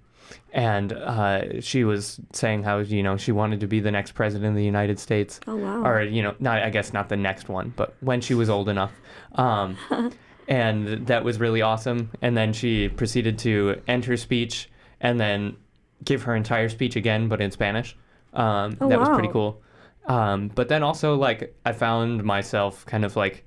and 0.51 0.93
uh, 0.93 1.62
she 1.62 1.83
was 1.83 2.19
saying 2.33 2.63
how 2.63 2.79
you 2.79 3.03
know 3.03 3.17
she 3.17 3.31
wanted 3.31 3.59
to 3.62 3.67
be 3.67 3.79
the 3.79 3.91
next 3.91 4.13
president 4.13 4.49
of 4.51 4.55
the 4.55 4.63
United 4.63 4.99
States. 4.99 5.39
Oh, 5.47 5.55
wow. 5.55 5.83
Or 5.83 6.01
you 6.01 6.21
know, 6.23 6.35
not 6.39 6.62
I 6.63 6.69
guess 6.69 6.93
not 6.93 7.09
the 7.09 7.17
next 7.17 7.49
one, 7.49 7.73
but 7.75 7.95
when 8.01 8.21
she 8.21 8.33
was 8.33 8.49
old 8.49 8.69
enough. 8.69 8.91
Um, 9.35 9.77
and 10.47 11.07
that 11.07 11.23
was 11.23 11.39
really 11.39 11.62
awesome. 11.62 12.12
And 12.21 12.35
then 12.35 12.53
she 12.53 12.89
proceeded 12.89 13.38
to 13.39 13.81
end 13.88 14.05
her 14.05 14.17
speech 14.17 14.69
and 14.99 15.19
then 15.19 15.55
give 16.03 16.23
her 16.23 16.35
entire 16.35 16.69
speech 16.69 16.95
again, 16.95 17.27
but 17.27 17.41
in 17.41 17.51
Spanish. 17.51 17.95
Um, 18.33 18.77
Oh, 18.81 18.89
that 18.89 18.99
was 18.99 19.09
pretty 19.09 19.27
cool. 19.29 19.62
Um, 20.07 20.47
but 20.47 20.69
then 20.69 20.81
also 20.81 21.15
like 21.15 21.55
I 21.65 21.71
found 21.73 22.23
myself 22.23 22.85
kind 22.85 23.05
of 23.05 23.15
like 23.15 23.45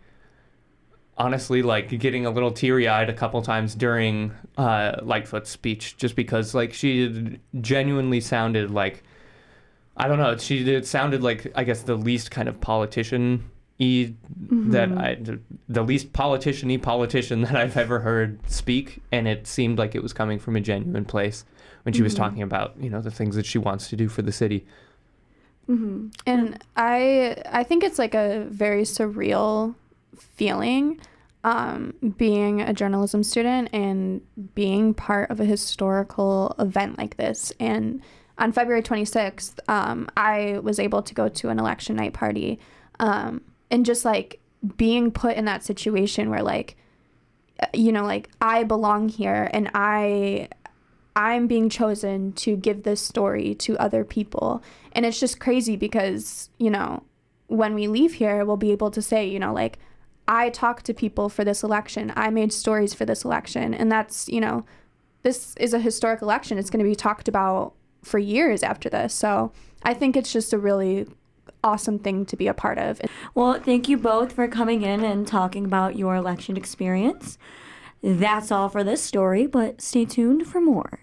honestly 1.18 1.62
like 1.62 1.88
getting 1.98 2.26
a 2.26 2.30
little 2.30 2.50
teary 2.50 2.88
eyed 2.88 3.10
a 3.10 3.12
couple 3.12 3.40
times 3.42 3.74
during 3.74 4.32
uh, 4.56 4.96
Lightfoot's 5.02 5.50
speech, 5.50 5.96
just 5.96 6.16
because 6.16 6.54
like 6.54 6.72
she 6.72 7.38
genuinely 7.60 8.20
sounded 8.20 8.70
like 8.70 9.02
I 9.96 10.08
don't 10.08 10.18
know. 10.18 10.36
She 10.36 10.68
it 10.68 10.86
sounded 10.86 11.22
like 11.22 11.52
I 11.54 11.64
guess 11.64 11.82
the 11.82 11.96
least 11.96 12.30
kind 12.30 12.48
of 12.48 12.60
politician 12.60 13.50
y 13.78 14.14
mm-hmm. 14.44 14.70
that 14.70 14.92
I 14.92 15.18
the 15.68 15.82
least 15.82 16.12
politician 16.12 16.68
y 16.70 16.78
politician 16.78 17.42
that 17.42 17.56
I've 17.56 17.76
ever 17.76 18.00
heard 18.00 18.38
speak, 18.50 19.02
and 19.10 19.28
it 19.28 19.46
seemed 19.46 19.78
like 19.78 19.94
it 19.94 20.02
was 20.02 20.12
coming 20.12 20.38
from 20.38 20.56
a 20.56 20.60
genuine 20.60 21.04
place 21.04 21.44
when 21.82 21.92
she 21.92 22.02
was 22.02 22.14
mm-hmm. 22.14 22.22
talking 22.22 22.42
about 22.42 22.74
you 22.80 22.88
know 22.88 23.02
the 23.02 23.10
things 23.10 23.36
that 23.36 23.46
she 23.46 23.58
wants 23.58 23.88
to 23.90 23.96
do 23.96 24.08
for 24.08 24.22
the 24.22 24.32
city. 24.32 24.66
Mm-hmm. 25.68 26.08
And 26.26 26.62
I 26.76 27.42
I 27.50 27.64
think 27.64 27.84
it's 27.84 27.98
like 27.98 28.14
a 28.14 28.46
very 28.48 28.82
surreal 28.82 29.74
feeling 30.16 31.00
um, 31.44 31.94
being 32.16 32.60
a 32.60 32.72
journalism 32.72 33.22
student 33.22 33.68
and 33.72 34.20
being 34.54 34.94
part 34.94 35.30
of 35.30 35.40
a 35.40 35.44
historical 35.44 36.54
event 36.58 36.98
like 36.98 37.16
this. 37.16 37.52
And 37.58 38.00
on 38.38 38.52
February 38.52 38.82
26th, 38.82 39.58
um, 39.68 40.08
I 40.16 40.60
was 40.62 40.78
able 40.78 41.02
to 41.02 41.14
go 41.14 41.28
to 41.28 41.48
an 41.48 41.58
election 41.58 41.96
night 41.96 42.12
party 42.12 42.60
um, 43.00 43.42
and 43.70 43.84
just 43.84 44.04
like 44.04 44.40
being 44.76 45.10
put 45.10 45.36
in 45.36 45.44
that 45.46 45.64
situation 45.64 46.30
where 46.30 46.42
like 46.42 46.76
you 47.74 47.90
know 47.90 48.04
like 48.04 48.28
I 48.40 48.62
belong 48.62 49.08
here 49.08 49.50
and 49.52 49.68
I 49.74 50.48
I'm 51.14 51.46
being 51.46 51.68
chosen 51.68 52.32
to 52.34 52.56
give 52.56 52.82
this 52.82 53.00
story 53.00 53.54
to 53.56 53.76
other 53.78 54.04
people. 54.04 54.62
And 54.92 55.04
it's 55.04 55.20
just 55.20 55.40
crazy 55.40 55.76
because, 55.76 56.48
you 56.58 56.70
know, 56.70 57.02
when 57.48 57.74
we 57.74 57.86
leave 57.86 58.14
here, 58.14 58.44
we'll 58.44 58.56
be 58.56 58.72
able 58.72 58.90
to 58.92 59.02
say, 59.02 59.26
you 59.26 59.38
know, 59.38 59.52
like, 59.52 59.78
I 60.28 60.50
talked 60.50 60.86
to 60.86 60.94
people 60.94 61.28
for 61.28 61.44
this 61.44 61.62
election. 61.62 62.12
I 62.16 62.30
made 62.30 62.52
stories 62.52 62.94
for 62.94 63.04
this 63.04 63.24
election. 63.24 63.74
And 63.74 63.90
that's, 63.90 64.28
you 64.28 64.40
know, 64.40 64.64
this 65.22 65.54
is 65.56 65.74
a 65.74 65.78
historic 65.78 66.22
election. 66.22 66.58
It's 66.58 66.70
going 66.70 66.84
to 66.84 66.88
be 66.88 66.96
talked 66.96 67.28
about 67.28 67.74
for 68.02 68.18
years 68.18 68.62
after 68.62 68.88
this. 68.88 69.14
So 69.14 69.52
I 69.82 69.94
think 69.94 70.16
it's 70.16 70.32
just 70.32 70.52
a 70.52 70.58
really 70.58 71.06
awesome 71.64 71.98
thing 71.98 72.26
to 72.26 72.36
be 72.36 72.46
a 72.48 72.54
part 72.54 72.78
of. 72.78 73.00
Well, 73.34 73.60
thank 73.60 73.88
you 73.88 73.96
both 73.96 74.32
for 74.32 74.48
coming 74.48 74.82
in 74.82 75.04
and 75.04 75.26
talking 75.26 75.64
about 75.64 75.96
your 75.96 76.16
election 76.16 76.56
experience. 76.56 77.38
That's 78.02 78.50
all 78.50 78.68
for 78.68 78.82
this 78.82 79.02
story, 79.02 79.46
but 79.46 79.80
stay 79.80 80.04
tuned 80.04 80.46
for 80.46 80.60
more. 80.60 81.00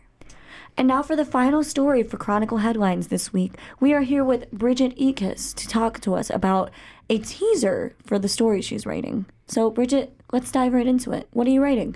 And 0.76 0.88
now 0.88 1.02
for 1.02 1.16
the 1.16 1.26
final 1.26 1.64
story 1.64 2.04
for 2.04 2.18
Chronicle 2.18 2.60
Headlines 2.60 3.08
this 3.08 3.34
week. 3.34 3.54
We 3.80 3.94
are 3.94 4.02
here 4.02 4.24
with 4.24 4.52
Bridget 4.52 4.98
Ekus 4.98 5.54
to 5.56 5.68
talk 5.68 6.00
to 6.02 6.16
us 6.16 6.30
about 6.30 6.72
a 7.10 7.18
teaser 7.18 7.96
for 8.06 8.20
the 8.20 8.30
story 8.30 8.62
she's 8.62 8.86
writing. 8.86 9.26
So, 9.48 9.70
Bridget, 9.70 10.16
let's 10.32 10.52
dive 10.52 10.74
right 10.74 10.88
into 10.88 11.12
it. 11.12 11.28
What 11.32 11.48
are 11.48 11.52
you 11.52 11.62
writing? 11.62 11.96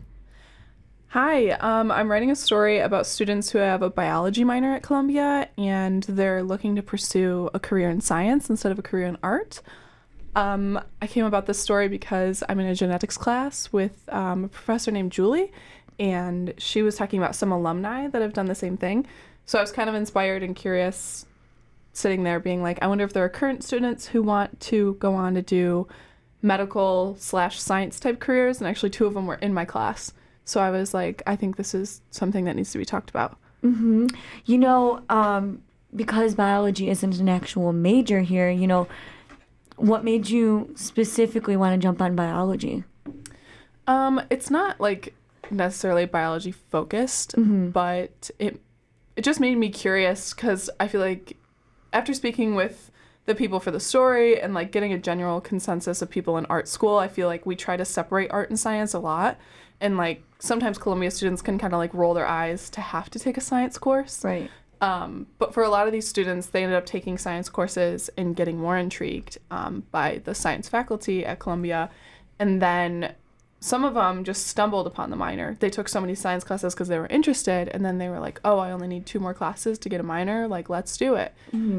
Hi, 1.09 1.51
um, 1.51 1.91
I'm 1.91 2.09
writing 2.09 2.31
a 2.31 2.35
story 2.35 2.79
about 2.79 3.05
students 3.05 3.51
who 3.51 3.59
have 3.59 3.83
a 3.83 3.89
biology 3.91 4.43
minor 4.43 4.73
at 4.73 4.81
Columbia 4.81 5.47
and 5.59 6.01
they're 6.03 6.41
looking 6.41 6.75
to 6.75 6.81
pursue 6.81 7.51
a 7.53 7.59
career 7.59 7.91
in 7.91 8.01
science 8.01 8.49
instead 8.49 8.71
of 8.71 8.79
a 8.79 8.81
career 8.81 9.05
in 9.05 9.17
art. 9.21 9.61
Um, 10.35 10.81
I 11.03 11.05
came 11.05 11.25
about 11.25 11.45
this 11.45 11.59
story 11.59 11.87
because 11.87 12.43
I'm 12.49 12.59
in 12.59 12.65
a 12.65 12.73
genetics 12.73 13.15
class 13.15 13.71
with 13.71 14.09
um, 14.11 14.45
a 14.45 14.47
professor 14.47 14.89
named 14.89 15.11
Julie, 15.11 15.51
and 15.99 16.55
she 16.57 16.81
was 16.81 16.95
talking 16.95 17.19
about 17.19 17.35
some 17.35 17.51
alumni 17.51 18.07
that 18.07 18.23
have 18.23 18.33
done 18.33 18.47
the 18.47 18.55
same 18.55 18.75
thing. 18.75 19.05
So 19.45 19.59
I 19.59 19.61
was 19.61 19.71
kind 19.71 19.89
of 19.89 19.95
inspired 19.95 20.41
and 20.41 20.55
curious 20.55 21.27
sitting 21.93 22.23
there 22.23 22.39
being 22.39 22.61
like, 22.61 22.79
I 22.81 22.87
wonder 22.87 23.03
if 23.03 23.13
there 23.13 23.23
are 23.23 23.29
current 23.29 23.63
students 23.63 24.07
who 24.07 24.21
want 24.21 24.59
to 24.61 24.95
go 24.95 25.13
on 25.13 25.35
to 25.35 25.41
do 25.41 25.87
medical 26.41 27.15
slash 27.19 27.61
science 27.61 27.99
type 27.99 28.19
careers, 28.19 28.59
and 28.59 28.67
actually 28.67 28.89
two 28.89 29.05
of 29.05 29.13
them 29.13 29.27
were 29.27 29.35
in 29.35 29.53
my 29.53 29.63
class. 29.63 30.11
So 30.43 30.59
I 30.59 30.71
was 30.71 30.93
like, 30.93 31.23
I 31.25 31.35
think 31.35 31.55
this 31.55 31.73
is 31.73 32.01
something 32.11 32.45
that 32.45 32.55
needs 32.55 32.71
to 32.73 32.77
be 32.77 32.85
talked 32.85 33.09
about. 33.09 33.37
Mm-hmm. 33.63 34.07
You 34.45 34.57
know, 34.57 35.01
um, 35.07 35.61
because 35.95 36.35
biology 36.35 36.89
isn't 36.89 37.19
an 37.19 37.29
actual 37.29 37.71
major 37.71 38.21
here, 38.21 38.49
you 38.49 38.67
know, 38.67 38.87
what 39.77 40.03
made 40.03 40.29
you 40.29 40.73
specifically 40.75 41.55
want 41.55 41.79
to 41.79 41.83
jump 41.83 42.01
on 42.01 42.15
biology? 42.15 42.83
Um, 43.87 44.21
it's 44.29 44.49
not 44.49 44.81
like 44.81 45.13
necessarily 45.49 46.05
biology 46.05 46.51
focused, 46.51 47.35
but 47.71 48.31
it 48.39 48.59
it 49.15 49.23
just 49.23 49.39
made 49.39 49.57
me 49.57 49.69
curious 49.69 50.33
because 50.33 50.69
I 50.79 50.87
feel 50.87 51.01
like 51.01 51.37
after 51.93 52.13
speaking 52.13 52.55
with 52.55 52.91
the 53.25 53.35
people 53.35 53.59
for 53.59 53.71
the 53.71 53.79
story 53.79 54.41
and 54.41 54.53
like 54.53 54.71
getting 54.71 54.91
a 54.91 54.97
general 54.97 55.39
consensus 55.39 56.01
of 56.01 56.09
people 56.09 56.37
in 56.37 56.45
art 56.47 56.67
school, 56.67 56.97
I 56.97 57.07
feel 57.07 57.27
like 57.27 57.45
we 57.45 57.55
try 57.55 57.77
to 57.77 57.85
separate 57.85 58.29
art 58.31 58.49
and 58.49 58.59
science 58.59 58.93
a 58.93 58.99
lot. 58.99 59.37
And 59.79 59.95
like 59.95 60.23
sometimes 60.39 60.77
Columbia 60.77 61.11
students 61.11 61.41
can 61.41 61.57
kind 61.57 61.73
of 61.73 61.77
like 61.77 61.93
roll 61.93 62.13
their 62.13 62.27
eyes 62.27 62.69
to 62.71 62.81
have 62.81 63.09
to 63.11 63.19
take 63.19 63.37
a 63.37 63.41
science 63.41 63.77
course. 63.77 64.23
Right. 64.23 64.49
Um, 64.81 65.27
but 65.39 65.53
for 65.53 65.63
a 65.63 65.69
lot 65.69 65.87
of 65.87 65.93
these 65.93 66.07
students, 66.07 66.47
they 66.47 66.63
ended 66.63 66.77
up 66.77 66.85
taking 66.85 67.17
science 67.17 67.47
courses 67.47 68.09
and 68.17 68.35
getting 68.35 68.57
more 68.57 68.77
intrigued 68.77 69.37
um, 69.49 69.83
by 69.91 70.21
the 70.25 70.35
science 70.35 70.67
faculty 70.67 71.25
at 71.25 71.39
Columbia. 71.39 71.89
And 72.39 72.61
then 72.61 73.13
some 73.63 73.85
of 73.85 73.93
them 73.93 74.25
just 74.25 74.47
stumbled 74.47 74.85
upon 74.85 75.09
the 75.09 75.15
minor. 75.15 75.55
They 75.61 75.69
took 75.69 75.87
so 75.87 76.01
many 76.01 76.15
science 76.15 76.43
classes 76.43 76.73
because 76.73 76.89
they 76.89 76.99
were 76.99 77.07
interested, 77.07 77.69
and 77.69 77.85
then 77.85 77.97
they 77.97 78.09
were 78.09 78.19
like, 78.19 78.41
oh, 78.43 78.57
I 78.57 78.73
only 78.73 78.89
need 78.89 79.05
two 79.05 79.21
more 79.21 79.33
classes 79.33 79.79
to 79.79 79.87
get 79.87 80.01
a 80.01 80.03
minor. 80.03 80.49
Like, 80.49 80.69
let's 80.69 80.97
do 80.97 81.15
it. 81.15 81.33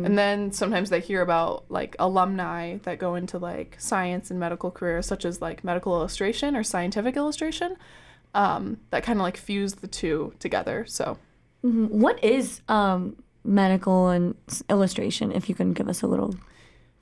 And 0.06 0.16
then 0.16 0.50
sometimes 0.50 0.88
they 0.88 1.00
hear 1.00 1.20
about 1.20 1.66
like 1.68 1.94
alumni 1.98 2.78
that 2.84 2.98
go 2.98 3.16
into 3.16 3.36
like 3.36 3.76
science 3.78 4.30
and 4.30 4.40
medical 4.40 4.70
careers, 4.70 5.04
such 5.04 5.26
as 5.26 5.42
like 5.42 5.62
medical 5.62 5.94
illustration 5.94 6.56
or 6.56 6.62
scientific 6.62 7.16
illustration, 7.16 7.76
um, 8.32 8.78
that 8.88 9.02
kind 9.02 9.18
of 9.18 9.22
like 9.22 9.36
fuse 9.36 9.74
the 9.74 9.86
two 9.86 10.32
together. 10.38 10.86
So. 10.88 11.18
Mhm. 11.62 11.90
What 11.90 12.24
is 12.24 12.62
um, 12.66 13.16
medical 13.44 14.08
and 14.08 14.36
illustration, 14.70 15.32
if 15.32 15.50
you 15.50 15.54
can 15.54 15.74
give 15.74 15.90
us 15.90 16.00
a 16.00 16.06
little? 16.06 16.34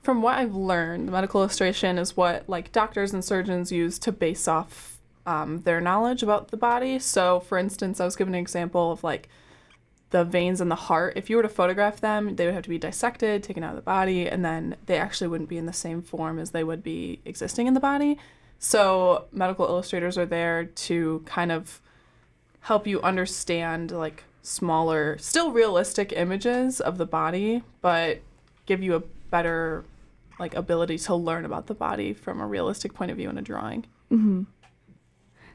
From 0.03 0.21
what 0.21 0.37
I've 0.37 0.53
learned, 0.53 1.09
medical 1.09 1.41
illustration 1.41 1.97
is 1.97 2.17
what 2.17 2.47
like 2.49 2.73
doctors 2.73 3.13
and 3.13 3.23
surgeons 3.23 3.71
use 3.71 3.97
to 3.99 4.11
base 4.11 4.49
off 4.49 4.97
um, 5.25 5.61
their 5.61 5.79
knowledge 5.79 6.21
about 6.21 6.49
the 6.49 6.57
body. 6.57 6.99
So, 6.99 7.39
for 7.39 7.57
instance, 7.57 8.01
I 8.01 8.05
was 8.05 8.17
given 8.17 8.35
an 8.35 8.41
example 8.41 8.91
of 8.91 9.01
like 9.01 9.29
the 10.09 10.25
veins 10.25 10.59
in 10.59 10.67
the 10.67 10.75
heart. 10.75 11.13
If 11.15 11.29
you 11.29 11.37
were 11.37 11.43
to 11.43 11.49
photograph 11.49 12.01
them, 12.01 12.35
they 12.35 12.45
would 12.45 12.53
have 12.53 12.63
to 12.63 12.69
be 12.69 12.77
dissected, 12.77 13.43
taken 13.43 13.63
out 13.63 13.69
of 13.69 13.75
the 13.77 13.81
body, 13.81 14.27
and 14.27 14.43
then 14.43 14.75
they 14.87 14.97
actually 14.97 15.29
wouldn't 15.29 15.49
be 15.49 15.57
in 15.57 15.67
the 15.67 15.73
same 15.73 16.01
form 16.01 16.37
as 16.37 16.51
they 16.51 16.65
would 16.65 16.83
be 16.83 17.21
existing 17.23 17.67
in 17.67 17.73
the 17.73 17.79
body. 17.79 18.19
So, 18.59 19.25
medical 19.31 19.65
illustrators 19.65 20.17
are 20.17 20.25
there 20.25 20.65
to 20.65 21.23
kind 21.25 21.51
of 21.51 21.79
help 22.59 22.85
you 22.85 23.01
understand 23.01 23.91
like 23.91 24.25
smaller, 24.41 25.17
still 25.17 25.51
realistic 25.51 26.11
images 26.11 26.81
of 26.81 26.97
the 26.97 27.05
body, 27.05 27.63
but 27.79 28.19
give 28.65 28.83
you 28.83 28.95
a 28.95 29.03
better 29.31 29.85
like 30.39 30.55
ability 30.55 30.97
to 30.97 31.15
learn 31.15 31.45
about 31.45 31.67
the 31.67 31.73
body 31.73 32.13
from 32.13 32.41
a 32.41 32.47
realistic 32.47 32.93
point 32.93 33.11
of 33.11 33.17
view 33.17 33.29
in 33.29 33.37
a 33.37 33.41
drawing. 33.41 33.85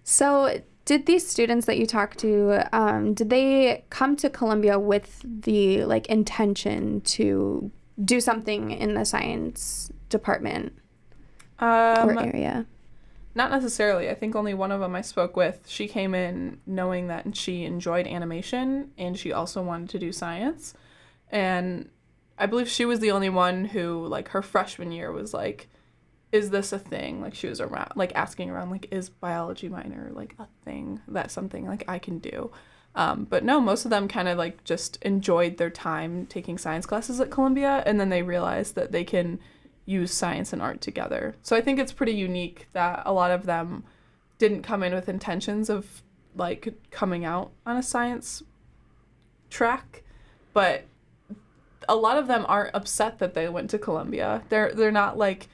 So, 0.05 0.61
did 0.85 1.07
these 1.07 1.27
students 1.29 1.67
that 1.67 1.77
you 1.79 1.87
talked 1.87 2.19
to, 2.21 2.67
um, 2.73 3.13
did 3.13 3.29
they 3.31 3.85
come 3.91 4.17
to 4.17 4.31
Columbia 4.31 4.79
with 4.79 5.23
the 5.43 5.85
like 5.85 6.07
intention 6.07 7.03
to 7.03 7.71
do 8.03 8.21
something 8.21 8.71
in 8.71 8.95
the 8.95 9.05
science 9.05 9.93
department 10.09 10.73
Um, 11.59 12.11
or 12.11 12.21
area? 12.21 12.67
Not 13.35 13.51
necessarily. 13.51 14.09
I 14.09 14.15
think 14.15 14.35
only 14.35 14.55
one 14.55 14.73
of 14.73 14.81
them 14.81 14.95
I 14.95 15.03
spoke 15.03 15.37
with. 15.37 15.61
She 15.69 15.87
came 15.87 16.15
in 16.15 16.61
knowing 16.67 17.09
that 17.09 17.37
she 17.37 17.65
enjoyed 17.65 18.07
animation 18.07 18.91
and 18.97 19.17
she 19.19 19.31
also 19.33 19.63
wanted 19.63 19.91
to 19.91 19.99
do 19.99 20.11
science. 20.11 20.75
And 21.31 21.91
I 22.39 22.47
believe 22.47 22.69
she 22.69 22.85
was 22.85 23.01
the 23.01 23.11
only 23.11 23.29
one 23.29 23.67
who, 23.67 24.07
like, 24.07 24.29
her 24.29 24.43
freshman 24.43 24.93
year 24.93 25.11
was 25.11 25.35
like, 25.35 25.69
is 26.31 26.51
this 26.51 26.73
a 26.73 26.79
thing? 26.79 27.21
Like, 27.21 27.35
she 27.35 27.49
was 27.49 27.61
around, 27.61 27.93
like, 27.97 28.15
asking 28.15 28.51
around, 28.51 28.71
like, 28.71 28.87
is 28.91 29.09
biology 29.09 29.69
minor, 29.69 30.11
like, 30.13 30.35
a 30.39 30.47
thing? 30.65 31.01
That's 31.09 31.35
something, 31.35 31.67
like, 31.67 31.85
I 31.89 31.99
can 31.99 32.19
do. 32.19 32.51
Um, 32.95 33.25
but 33.25 33.45
no, 33.45 33.61
most 33.61 33.85
of 33.85 33.91
them 33.91 34.09
kind 34.09 34.29
of, 34.29 34.39
like, 34.39 34.63
just 34.65 34.99
enjoyed 35.03 35.57
their 35.57 35.71
time 35.71 36.27
taking 36.27 36.59
science 36.59 36.87
classes 36.87 37.21
at 37.21 37.31
Columbia 37.31 37.83
and 37.87 37.99
then 37.99 38.09
they 38.09 38.23
realized 38.23 38.75
that 38.75 38.93
they 38.93 39.05
can 39.05 39.41
use 39.87 40.13
science 40.13 40.53
and 40.53 40.61
art 40.61 40.81
together. 40.81 41.35
So 41.43 41.57
I 41.57 41.63
think 41.63 41.79
it's 41.79 41.93
pretty 41.93 42.13
unique 42.13 42.69
that 42.75 43.03
a 43.07 43.13
lot 43.13 43.31
of 43.31 43.47
them 43.47 43.85
didn't 44.37 44.63
come 44.63 44.83
in 44.83 44.95
with 44.95 45.09
intentions 45.09 45.71
of 45.71 46.03
like 46.37 46.75
coming 46.91 47.25
out 47.25 47.53
on 47.65 47.77
a 47.77 47.83
science 47.83 48.43
track, 49.49 50.03
but 50.53 50.85
a 51.89 51.97
lot 51.97 52.19
of 52.19 52.27
them 52.27 52.45
aren't 52.49 52.75
upset 52.75 53.19
that 53.19 53.35
they 53.35 53.49
went 53.49 53.71
to 53.71 53.79
Columbia. 53.79 54.43
They're 54.49 54.73
they're 54.73 54.93
not 54.93 55.19
like, 55.19 55.49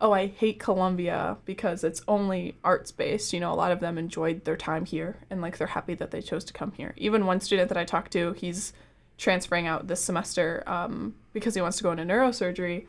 "Oh, 0.00 0.12
I 0.12 0.26
hate 0.26 0.58
Columbia 0.58 1.36
because 1.44 1.84
it's 1.84 2.02
only 2.08 2.56
arts 2.64 2.92
based." 2.92 3.32
You 3.32 3.40
know, 3.40 3.52
a 3.52 3.54
lot 3.54 3.72
of 3.72 3.80
them 3.80 3.98
enjoyed 3.98 4.44
their 4.44 4.56
time 4.56 4.84
here 4.84 5.18
and 5.30 5.42
like 5.42 5.58
they're 5.58 5.66
happy 5.68 5.94
that 5.94 6.10
they 6.10 6.22
chose 6.22 6.44
to 6.44 6.52
come 6.52 6.72
here. 6.72 6.94
Even 6.96 7.26
one 7.26 7.40
student 7.40 7.68
that 7.68 7.78
I 7.78 7.84
talked 7.84 8.12
to, 8.12 8.32
he's 8.32 8.72
transferring 9.18 9.66
out 9.66 9.86
this 9.86 10.02
semester 10.02 10.62
um, 10.66 11.14
because 11.34 11.54
he 11.54 11.60
wants 11.60 11.76
to 11.76 11.82
go 11.82 11.90
into 11.92 12.04
neurosurgery 12.04 12.86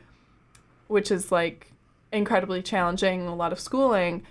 which 0.91 1.09
is 1.09 1.31
like 1.31 1.71
incredibly 2.11 2.61
challenging, 2.61 3.25
a 3.25 3.33
lot 3.33 3.53
of 3.53 3.59
schooling. 3.59 4.23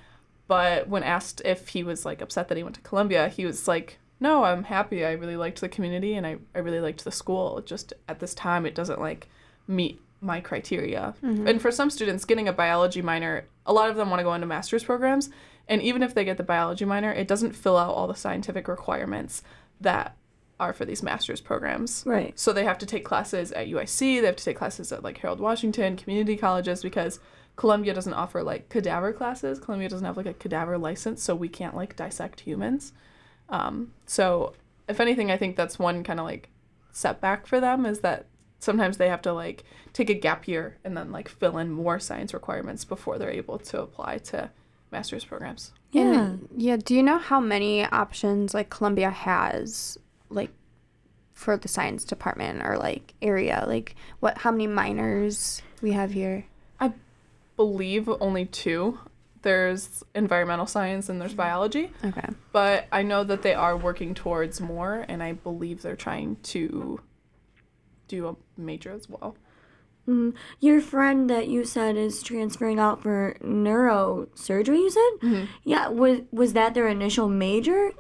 But 0.46 0.88
when 0.88 1.02
asked 1.02 1.40
if 1.44 1.68
he 1.68 1.82
was 1.82 2.04
like 2.04 2.20
upset 2.20 2.48
that 2.48 2.58
he 2.58 2.62
went 2.62 2.74
to 2.74 2.82
Columbia, 2.82 3.28
he 3.28 3.46
was 3.46 3.66
like, 3.66 3.98
"No, 4.20 4.44
I'm 4.44 4.64
happy. 4.64 5.04
I 5.04 5.12
really 5.12 5.36
liked 5.36 5.60
the 5.60 5.68
community 5.68 6.14
and 6.14 6.26
I, 6.26 6.36
I 6.54 6.58
really 6.58 6.80
liked 6.80 7.04
the 7.04 7.10
school. 7.10 7.60
Just 7.62 7.92
at 8.08 8.20
this 8.20 8.34
time, 8.34 8.66
it 8.66 8.74
doesn't 8.74 9.00
like 9.00 9.28
meet 9.66 10.00
my 10.20 10.40
criteria." 10.40 11.14
Mm-hmm. 11.24 11.46
And 11.46 11.62
for 11.62 11.70
some 11.70 11.90
students, 11.90 12.24
getting 12.24 12.48
a 12.48 12.52
biology 12.52 13.02
minor, 13.02 13.46
a 13.66 13.72
lot 13.72 13.90
of 13.90 13.96
them 13.96 14.10
want 14.10 14.20
to 14.20 14.24
go 14.24 14.34
into 14.34 14.46
master's 14.46 14.84
programs, 14.84 15.30
and 15.68 15.82
even 15.82 16.02
if 16.02 16.14
they 16.14 16.24
get 16.24 16.36
the 16.36 16.42
biology 16.42 16.84
minor, 16.84 17.12
it 17.12 17.28
doesn't 17.28 17.54
fill 17.54 17.76
out 17.76 17.94
all 17.94 18.06
the 18.06 18.14
scientific 18.14 18.68
requirements 18.68 19.42
that 19.80 20.16
are 20.58 20.72
for 20.72 20.84
these 20.84 21.02
master's 21.02 21.40
programs. 21.40 22.04
Right. 22.06 22.38
So 22.38 22.52
they 22.52 22.64
have 22.64 22.78
to 22.78 22.86
take 22.86 23.04
classes 23.04 23.50
at 23.52 23.68
UIC, 23.68 24.20
they 24.20 24.26
have 24.26 24.36
to 24.36 24.44
take 24.44 24.58
classes 24.58 24.92
at 24.92 25.02
like 25.02 25.18
Harold 25.18 25.40
Washington, 25.40 25.96
community 25.96 26.36
colleges 26.36 26.82
because 26.82 27.18
Columbia 27.56 27.94
doesn't 27.94 28.14
offer 28.14 28.42
like 28.42 28.68
cadaver 28.68 29.12
classes. 29.12 29.58
Columbia 29.58 29.88
doesn't 29.88 30.06
have 30.06 30.16
like 30.16 30.26
a 30.26 30.34
cadaver 30.34 30.78
license, 30.78 31.22
so 31.22 31.34
we 31.34 31.48
can't 31.48 31.76
like 31.76 31.96
dissect 31.96 32.40
humans. 32.40 32.92
Um, 33.50 33.92
so 34.06 34.54
if 34.88 35.00
anything, 35.00 35.30
I 35.30 35.36
think 35.36 35.56
that's 35.56 35.78
one 35.78 36.02
kind 36.04 36.18
of 36.18 36.26
like 36.26 36.48
setback 36.92 37.46
for 37.46 37.60
them 37.60 37.86
is 37.86 38.00
that 38.00 38.26
sometimes 38.58 38.96
they 38.96 39.08
have 39.08 39.22
to 39.22 39.32
like 39.32 39.64
take 39.92 40.10
a 40.10 40.14
gap 40.14 40.46
year 40.46 40.78
and 40.84 40.96
then 40.96 41.12
like 41.12 41.28
fill 41.28 41.58
in 41.58 41.70
more 41.70 41.98
science 41.98 42.32
requirements 42.32 42.84
before 42.84 43.18
they're 43.18 43.30
able 43.30 43.58
to 43.58 43.80
apply 43.80 44.18
to 44.18 44.50
master's 44.90 45.24
programs. 45.24 45.72
Yeah. 45.92 46.22
And, 46.22 46.48
yeah. 46.56 46.76
Do 46.76 46.94
you 46.94 47.02
know 47.02 47.18
how 47.18 47.40
many 47.40 47.84
options 47.84 48.54
like 48.54 48.70
Columbia 48.70 49.10
has, 49.10 49.98
like, 50.28 50.50
for 51.32 51.56
the 51.56 51.68
science 51.68 52.04
department 52.04 52.62
or 52.64 52.76
like 52.76 53.14
area? 53.22 53.64
Like, 53.66 53.96
what? 54.20 54.38
How 54.38 54.50
many 54.50 54.66
minors 54.66 55.62
we 55.82 55.92
have 55.92 56.12
here? 56.12 56.44
I 56.78 56.92
believe 57.56 58.08
only 58.20 58.46
two. 58.46 58.98
There's 59.42 60.02
environmental 60.14 60.66
science 60.66 61.08
and 61.08 61.20
there's 61.20 61.34
biology. 61.34 61.90
Okay. 62.04 62.28
but 62.52 62.86
I 62.92 63.02
know 63.02 63.24
that 63.24 63.42
they 63.42 63.54
are 63.54 63.76
working 63.76 64.14
towards 64.14 64.60
more, 64.60 65.04
and 65.08 65.22
I 65.22 65.32
believe 65.32 65.82
they're 65.82 65.96
trying 65.96 66.36
to 66.44 67.00
do 68.08 68.28
a 68.28 68.36
major 68.60 68.90
as 68.92 69.08
well. 69.08 69.36
Mm, 70.08 70.34
your 70.58 70.80
friend 70.80 71.30
that 71.30 71.48
you 71.48 71.64
said 71.64 71.96
is 71.96 72.22
transferring 72.22 72.78
out 72.80 73.02
for 73.02 73.36
neurosurgery. 73.42 74.78
You 74.78 74.90
said, 74.90 75.48
yeah. 75.64 75.88
Was 75.88 76.20
was 76.32 76.52
that 76.54 76.74
their 76.74 76.88
initial 76.88 77.28
major? 77.28 77.92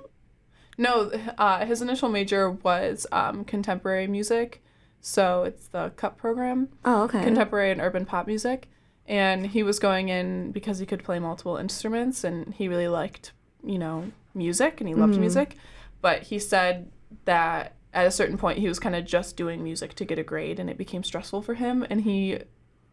No, 0.78 1.10
uh, 1.36 1.66
his 1.66 1.82
initial 1.82 2.08
major 2.08 2.50
was 2.50 3.06
um, 3.12 3.44
contemporary 3.44 4.06
music, 4.06 4.62
so 5.00 5.42
it's 5.44 5.68
the 5.68 5.90
CUP 5.96 6.16
program, 6.16 6.68
Oh, 6.86 7.02
okay. 7.02 7.22
contemporary 7.22 7.70
and 7.70 7.82
urban 7.82 8.06
pop 8.06 8.26
music, 8.26 8.70
and 9.10 9.48
he 9.48 9.62
was 9.62 9.78
going 9.78 10.08
in 10.08 10.52
because 10.52 10.78
he 10.78 10.86
could 10.86 11.04
play 11.04 11.18
multiple 11.18 11.58
instruments, 11.58 12.24
and 12.24 12.54
he 12.54 12.68
really 12.68 12.88
liked, 12.88 13.32
you 13.62 13.78
know, 13.78 14.10
music, 14.34 14.80
and 14.80 14.88
he 14.88 14.94
loved 14.94 15.12
mm-hmm. 15.12 15.20
music, 15.20 15.56
but 16.00 16.22
he 16.22 16.38
said 16.38 16.90
that 17.26 17.74
at 17.92 18.06
a 18.06 18.10
certain 18.10 18.38
point 18.38 18.58
he 18.58 18.68
was 18.68 18.78
kind 18.78 18.94
of 18.94 19.04
just 19.04 19.36
doing 19.36 19.62
music 19.62 19.94
to 19.94 20.04
get 20.06 20.18
a 20.18 20.22
grade, 20.22 20.58
and 20.58 20.70
it 20.70 20.78
became 20.78 21.04
stressful 21.04 21.42
for 21.42 21.54
him, 21.54 21.84
and 21.90 22.02
he 22.02 22.38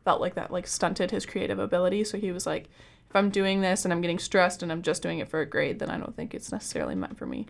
felt 0.04 0.20
like 0.20 0.36
that 0.36 0.52
like 0.52 0.68
stunted 0.68 1.12
his 1.12 1.26
creative 1.26 1.60
ability, 1.60 2.04
so 2.04 2.18
he 2.18 2.34
was 2.34 2.46
like. 2.46 2.68
If 3.10 3.16
I'm 3.16 3.30
doing 3.30 3.62
this 3.62 3.86
and 3.86 3.94
I'm 3.94 4.02
getting 4.02 4.20
stressed 4.20 4.62
and 4.62 4.70
I'm 4.70 4.82
just 4.82 5.02
doing 5.02 5.20
it 5.20 5.30
for 5.30 5.40
a 5.40 5.46
grade, 5.46 5.80
then 5.80 5.90
I 5.90 5.98
don't 5.98 6.14
think 6.14 6.34
it's 6.34 6.52
necessarily 6.52 6.94
meant 6.94 7.18
for 7.18 7.26
me. 7.26 7.46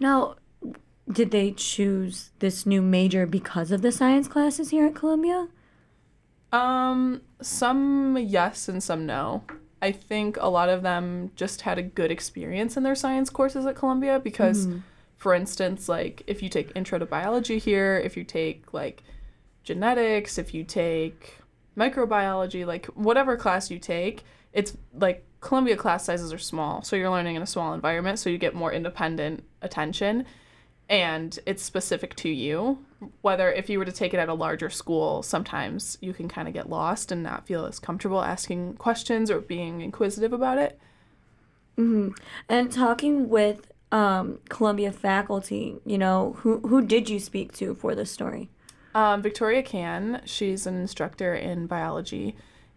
Now, 0.00 0.34
did 1.08 1.30
they 1.30 1.52
choose 1.52 2.32
this 2.40 2.66
new 2.66 2.82
major 2.82 3.24
because 3.24 3.70
of 3.70 3.80
the 3.80 3.92
science 3.92 4.26
classes 4.26 4.70
here 4.70 4.86
at 4.86 4.96
Columbia? 4.96 5.46
Um, 6.52 7.22
some 7.42 8.16
yes 8.18 8.68
and 8.68 8.82
some 8.82 9.06
no. 9.06 9.44
I 9.80 9.92
think 9.92 10.36
a 10.40 10.48
lot 10.48 10.68
of 10.68 10.82
them 10.82 11.30
just 11.36 11.62
had 11.62 11.78
a 11.78 11.82
good 11.82 12.10
experience 12.10 12.76
in 12.76 12.82
their 12.82 12.94
science 12.94 13.30
courses 13.30 13.64
at 13.66 13.76
Columbia 13.76 14.18
because, 14.18 14.66
for 15.16 15.34
instance, 15.34 15.88
like 15.88 16.22
if 16.26 16.42
you 16.42 16.48
take 16.48 16.72
intro 16.74 16.98
to 16.98 17.06
biology 17.06 17.58
here, 17.58 18.00
if 18.04 18.16
you 18.16 18.24
take 18.24 18.72
like 18.72 19.04
genetics, 19.62 20.36
if 20.36 20.52
you 20.52 20.64
take 20.64 21.38
microbiology, 21.76 22.66
like 22.66 22.86
whatever 22.86 23.36
class 23.36 23.70
you 23.70 23.78
take, 23.78 24.24
it's 24.52 24.76
like 24.94 25.24
Columbia 25.40 25.76
class 25.76 26.04
sizes 26.04 26.32
are 26.32 26.38
small. 26.38 26.82
So 26.82 26.96
you're 26.96 27.10
learning 27.10 27.36
in 27.36 27.42
a 27.42 27.46
small 27.46 27.72
environment, 27.72 28.18
so 28.18 28.30
you 28.30 28.38
get 28.38 28.54
more 28.54 28.72
independent 28.72 29.44
attention 29.62 30.26
and 30.88 31.38
it's 31.46 31.62
specific 31.62 32.14
to 32.16 32.28
you. 32.28 32.84
Whether 33.20 33.52
if 33.52 33.68
you 33.68 33.78
were 33.78 33.84
to 33.84 33.92
take 33.92 34.14
it 34.14 34.18
at 34.18 34.28
a 34.28 34.34
larger 34.34 34.70
school, 34.70 35.22
sometimes 35.22 35.98
you 36.00 36.12
can 36.12 36.28
kind 36.28 36.48
of 36.48 36.54
get 36.54 36.68
lost 36.68 37.12
and 37.12 37.22
not 37.22 37.46
feel 37.46 37.66
as 37.66 37.78
comfortable 37.78 38.22
asking 38.22 38.74
questions 38.74 39.30
or 39.30 39.40
being 39.40 39.82
inquisitive 39.82 40.32
about 40.32 40.58
it. 40.58 40.78
And 42.48 42.72
talking 42.72 43.28
with 43.28 43.72
um, 43.92 44.40
Columbia 44.48 44.90
faculty, 44.92 45.76
you 45.86 45.96
know, 45.98 46.36
who 46.40 46.58
who 46.60 46.82
did 46.82 47.08
you 47.08 47.20
speak 47.20 47.52
to 47.54 47.74
for 47.74 47.94
this 47.94 48.10
story? 48.10 48.48
Um, 48.94 49.22
Victoria 49.22 49.62
Can, 49.62 50.22
she's 50.24 50.66
an 50.66 50.74
instructor 50.74 51.34
in 51.34 51.66
biology, 51.66 52.34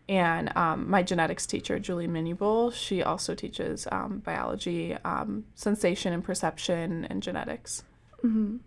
and 0.08 0.56
um, 0.56 0.90
my 0.90 1.02
genetics 1.02 1.48
teacher, 1.48 1.80
Julie 1.80 2.08
Minibol, 2.08 2.74
she 2.74 3.02
also 3.02 3.34
teaches 3.34 3.88
um, 3.92 4.20
biology, 4.20 4.96
um, 5.04 5.46
sensation 5.56 6.14
and 6.14 6.24
perception, 6.24 7.06
and 7.06 7.24
genetics. 7.24 7.84
Mm-hmm. 8.24 8.58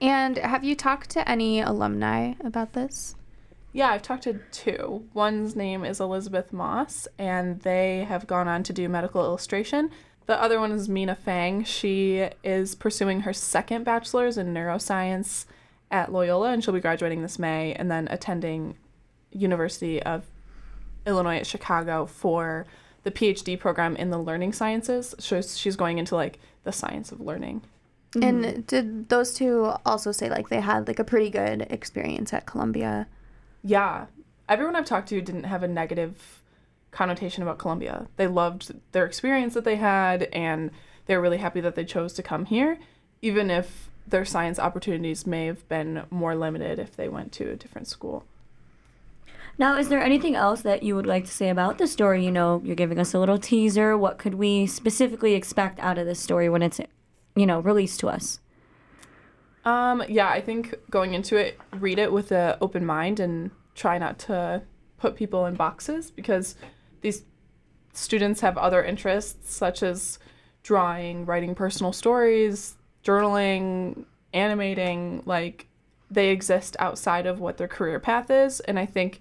And 0.00 0.36
have 0.38 0.64
you 0.64 0.74
talked 0.74 1.10
to 1.10 1.28
any 1.28 1.60
alumni 1.60 2.34
about 2.44 2.72
this? 2.72 3.14
Yeah, 3.72 3.90
I've 3.90 4.02
talked 4.02 4.24
to 4.24 4.40
two. 4.52 5.04
One's 5.14 5.56
name 5.56 5.84
is 5.84 6.00
Elizabeth 6.00 6.52
Moss, 6.52 7.08
and 7.18 7.60
they 7.62 8.04
have 8.04 8.26
gone 8.26 8.46
on 8.46 8.62
to 8.64 8.72
do 8.72 8.88
medical 8.88 9.24
illustration. 9.24 9.90
The 10.26 10.40
other 10.40 10.60
one 10.60 10.72
is 10.72 10.88
Mina 10.88 11.14
Fang. 11.14 11.64
She 11.64 12.28
is 12.42 12.74
pursuing 12.74 13.22
her 13.22 13.32
second 13.32 13.84
bachelor's 13.84 14.38
in 14.38 14.54
neuroscience 14.54 15.46
at 15.90 16.12
Loyola, 16.12 16.52
and 16.52 16.62
she'll 16.62 16.74
be 16.74 16.80
graduating 16.80 17.22
this 17.22 17.38
May, 17.38 17.72
and 17.74 17.90
then 17.90 18.06
attending 18.10 18.76
University 19.32 20.02
of 20.02 20.24
Illinois 21.06 21.38
at 21.38 21.46
Chicago 21.46 22.06
for 22.06 22.66
the 23.02 23.10
PhD 23.10 23.58
program 23.58 23.96
in 23.96 24.10
the 24.10 24.18
learning 24.18 24.52
sciences. 24.52 25.14
So 25.18 25.42
she's 25.42 25.76
going 25.76 25.98
into 25.98 26.14
like 26.14 26.38
the 26.62 26.72
science 26.72 27.12
of 27.12 27.20
learning. 27.20 27.62
And 28.14 28.44
mm-hmm. 28.44 28.60
did 28.62 29.08
those 29.08 29.34
two 29.34 29.72
also 29.84 30.12
say 30.12 30.30
like 30.30 30.48
they 30.48 30.60
had 30.60 30.86
like 30.86 30.98
a 30.98 31.04
pretty 31.04 31.30
good 31.30 31.66
experience 31.70 32.32
at 32.32 32.46
Columbia? 32.46 33.08
Yeah. 33.62 34.06
Everyone 34.48 34.76
I've 34.76 34.84
talked 34.84 35.08
to 35.08 35.20
didn't 35.20 35.44
have 35.44 35.62
a 35.62 35.68
negative 35.68 36.42
connotation 36.90 37.42
about 37.42 37.58
Columbia. 37.58 38.06
They 38.16 38.26
loved 38.26 38.74
their 38.92 39.04
experience 39.04 39.54
that 39.54 39.64
they 39.64 39.76
had 39.76 40.24
and 40.32 40.70
they're 41.06 41.20
really 41.20 41.38
happy 41.38 41.60
that 41.60 41.74
they 41.74 41.84
chose 41.84 42.12
to 42.14 42.22
come 42.22 42.46
here, 42.46 42.78
even 43.20 43.50
if 43.50 43.90
their 44.06 44.24
science 44.24 44.58
opportunities 44.58 45.26
may 45.26 45.46
have 45.46 45.66
been 45.68 46.04
more 46.10 46.34
limited 46.34 46.78
if 46.78 46.94
they 46.94 47.08
went 47.08 47.32
to 47.32 47.50
a 47.50 47.56
different 47.56 47.88
school. 47.88 48.24
Now, 49.56 49.78
is 49.78 49.88
there 49.88 50.02
anything 50.02 50.34
else 50.34 50.62
that 50.62 50.82
you 50.82 50.96
would 50.96 51.06
like 51.06 51.26
to 51.26 51.30
say 51.30 51.48
about 51.48 51.78
the 51.78 51.86
story? 51.86 52.24
You 52.24 52.32
know, 52.32 52.60
you're 52.64 52.74
giving 52.74 52.98
us 52.98 53.14
a 53.14 53.20
little 53.20 53.38
teaser. 53.38 53.96
What 53.96 54.18
could 54.18 54.34
we 54.34 54.66
specifically 54.66 55.34
expect 55.34 55.78
out 55.78 55.96
of 55.96 56.06
this 56.06 56.18
story 56.18 56.48
when 56.48 56.62
it's, 56.62 56.80
you 57.36 57.46
know, 57.46 57.60
released 57.60 58.00
to 58.00 58.08
us? 58.08 58.40
Um, 59.64 60.02
yeah, 60.08 60.28
I 60.28 60.40
think 60.40 60.74
going 60.90 61.14
into 61.14 61.36
it, 61.36 61.58
read 61.72 61.98
it 61.98 62.12
with 62.12 62.32
an 62.32 62.56
open 62.60 62.84
mind 62.84 63.18
and 63.18 63.50
try 63.74 63.98
not 63.98 64.18
to 64.20 64.62
put 64.98 65.16
people 65.16 65.46
in 65.46 65.54
boxes 65.54 66.10
because 66.10 66.54
these 67.00 67.24
students 67.92 68.40
have 68.40 68.58
other 68.58 68.82
interests 68.84 69.54
such 69.54 69.82
as 69.82 70.18
drawing, 70.62 71.24
writing 71.26 71.54
personal 71.54 71.92
stories, 71.92 72.76
journaling, 73.02 74.04
animating. 74.32 75.22
Like 75.24 75.66
they 76.10 76.30
exist 76.30 76.76
outside 76.78 77.26
of 77.26 77.40
what 77.40 77.56
their 77.56 77.68
career 77.68 77.98
path 77.98 78.30
is. 78.30 78.60
And 78.60 78.78
I 78.78 78.86
think 78.86 79.20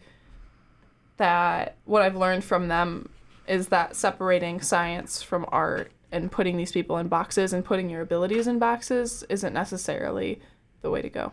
that 1.17 1.77
what 1.85 2.01
I've 2.01 2.15
learned 2.15 2.43
from 2.43 2.67
them 2.67 3.09
is 3.47 3.67
that 3.67 3.95
separating 3.95 4.61
science 4.61 5.21
from 5.21 5.45
art 5.49 5.91
and 6.13 6.31
putting 6.31 6.55
these 6.57 6.71
people 6.71 6.97
in 6.97 7.07
boxes 7.09 7.51
and 7.51 7.65
putting 7.65 7.89
your 7.89 8.01
abilities 8.01 8.47
in 8.47 8.59
boxes 8.59 9.23
isn't 9.29 9.53
necessarily 9.53 10.39
the 10.81 10.89
way 10.89 11.01
to 11.01 11.09
go. 11.09 11.31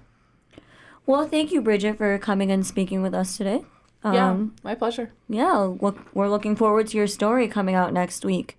Well, 1.06 1.26
thank 1.28 1.52
you, 1.52 1.60
Bridget, 1.62 1.98
for 1.98 2.18
coming 2.18 2.50
and 2.50 2.66
speaking 2.66 3.02
with 3.02 3.14
us 3.14 3.36
today. 3.36 3.64
yeah, 4.04 4.30
Um, 4.30 4.54
my 4.64 4.74
pleasure. 4.74 5.12
yeah, 5.28 5.52
look, 5.80 5.98
we're 6.14 6.28
looking 6.28 6.56
forward 6.56 6.86
to 6.88 6.96
your 6.96 7.06
story 7.06 7.46
coming 7.48 7.74
out 7.74 7.92
next 7.92 8.24
week. 8.24 8.56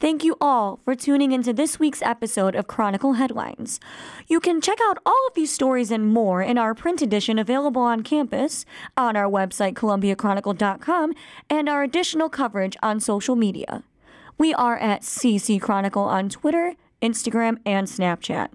Thank 0.00 0.22
you 0.24 0.36
all 0.40 0.80
for 0.84 0.94
tuning 0.94 1.32
into 1.32 1.52
this 1.52 1.78
week's 1.78 2.02
episode 2.02 2.54
of 2.54 2.66
Chronicle 2.66 3.14
Headlines. 3.14 3.80
You 4.26 4.38
can 4.40 4.60
check 4.60 4.78
out 4.88 4.98
all 5.06 5.26
of 5.28 5.34
these 5.34 5.52
stories 5.52 5.90
and 5.90 6.12
more 6.12 6.42
in 6.42 6.58
our 6.58 6.74
print 6.74 7.00
edition 7.00 7.38
available 7.38 7.80
on 7.82 8.02
campus, 8.02 8.66
on 8.96 9.16
our 9.16 9.30
website, 9.30 9.74
columbiachronicle.com, 9.74 11.14
and 11.48 11.68
our 11.68 11.82
additional 11.82 12.28
coverage 12.28 12.76
on 12.82 13.00
social 13.00 13.36
media. 13.36 13.82
We 14.36 14.52
are 14.52 14.76
at 14.76 15.02
CC 15.02 15.60
Chronicle 15.60 16.02
on 16.02 16.28
Twitter, 16.28 16.74
Instagram, 17.00 17.58
and 17.64 17.86
Snapchat, 17.86 18.48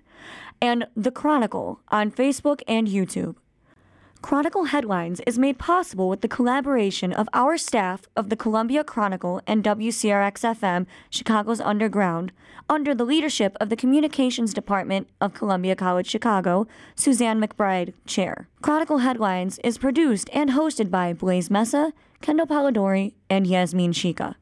and 0.62 0.88
The 0.96 1.12
Chronicle 1.12 1.80
on 1.88 2.12
Facebook 2.12 2.62
and 2.68 2.88
YouTube. 2.88 3.36
Chronicle 4.22 4.66
Headlines 4.66 5.22
is 5.26 5.40
made 5.40 5.58
possible 5.58 6.10
with 6.10 6.20
the 6.20 6.28
collaboration 6.28 7.14
of 7.14 7.30
our 7.34 7.58
staff 7.58 8.02
of 8.18 8.30
the 8.30 8.36
Columbia 8.36 8.84
Chronicle 8.84 9.42
and 9.48 9.64
WCRX 9.64 10.44
FM, 10.60 10.86
Chicago's 11.10 11.62
Underground, 11.62 12.34
under 12.70 12.94
the 12.94 13.06
leadership 13.06 13.56
of 13.62 13.70
the 13.70 13.78
Communications 13.78 14.54
Department 14.54 15.08
of 15.22 15.34
Columbia 15.34 15.78
College 15.78 16.08
Chicago, 16.08 16.68
Suzanne 16.96 17.40
McBride, 17.40 17.94
Chair. 18.06 18.50
Chronicle 18.62 18.98
Headlines 18.98 19.58
is 19.64 19.78
produced 19.78 20.30
and 20.34 20.50
hosted 20.50 20.92
by 20.92 21.14
Blaise 21.14 21.50
Mesa, 21.50 21.94
Kendall 22.20 22.48
Polidori, 22.48 23.14
and 23.30 23.48
Yasmin 23.48 23.94
Shika. 23.94 24.36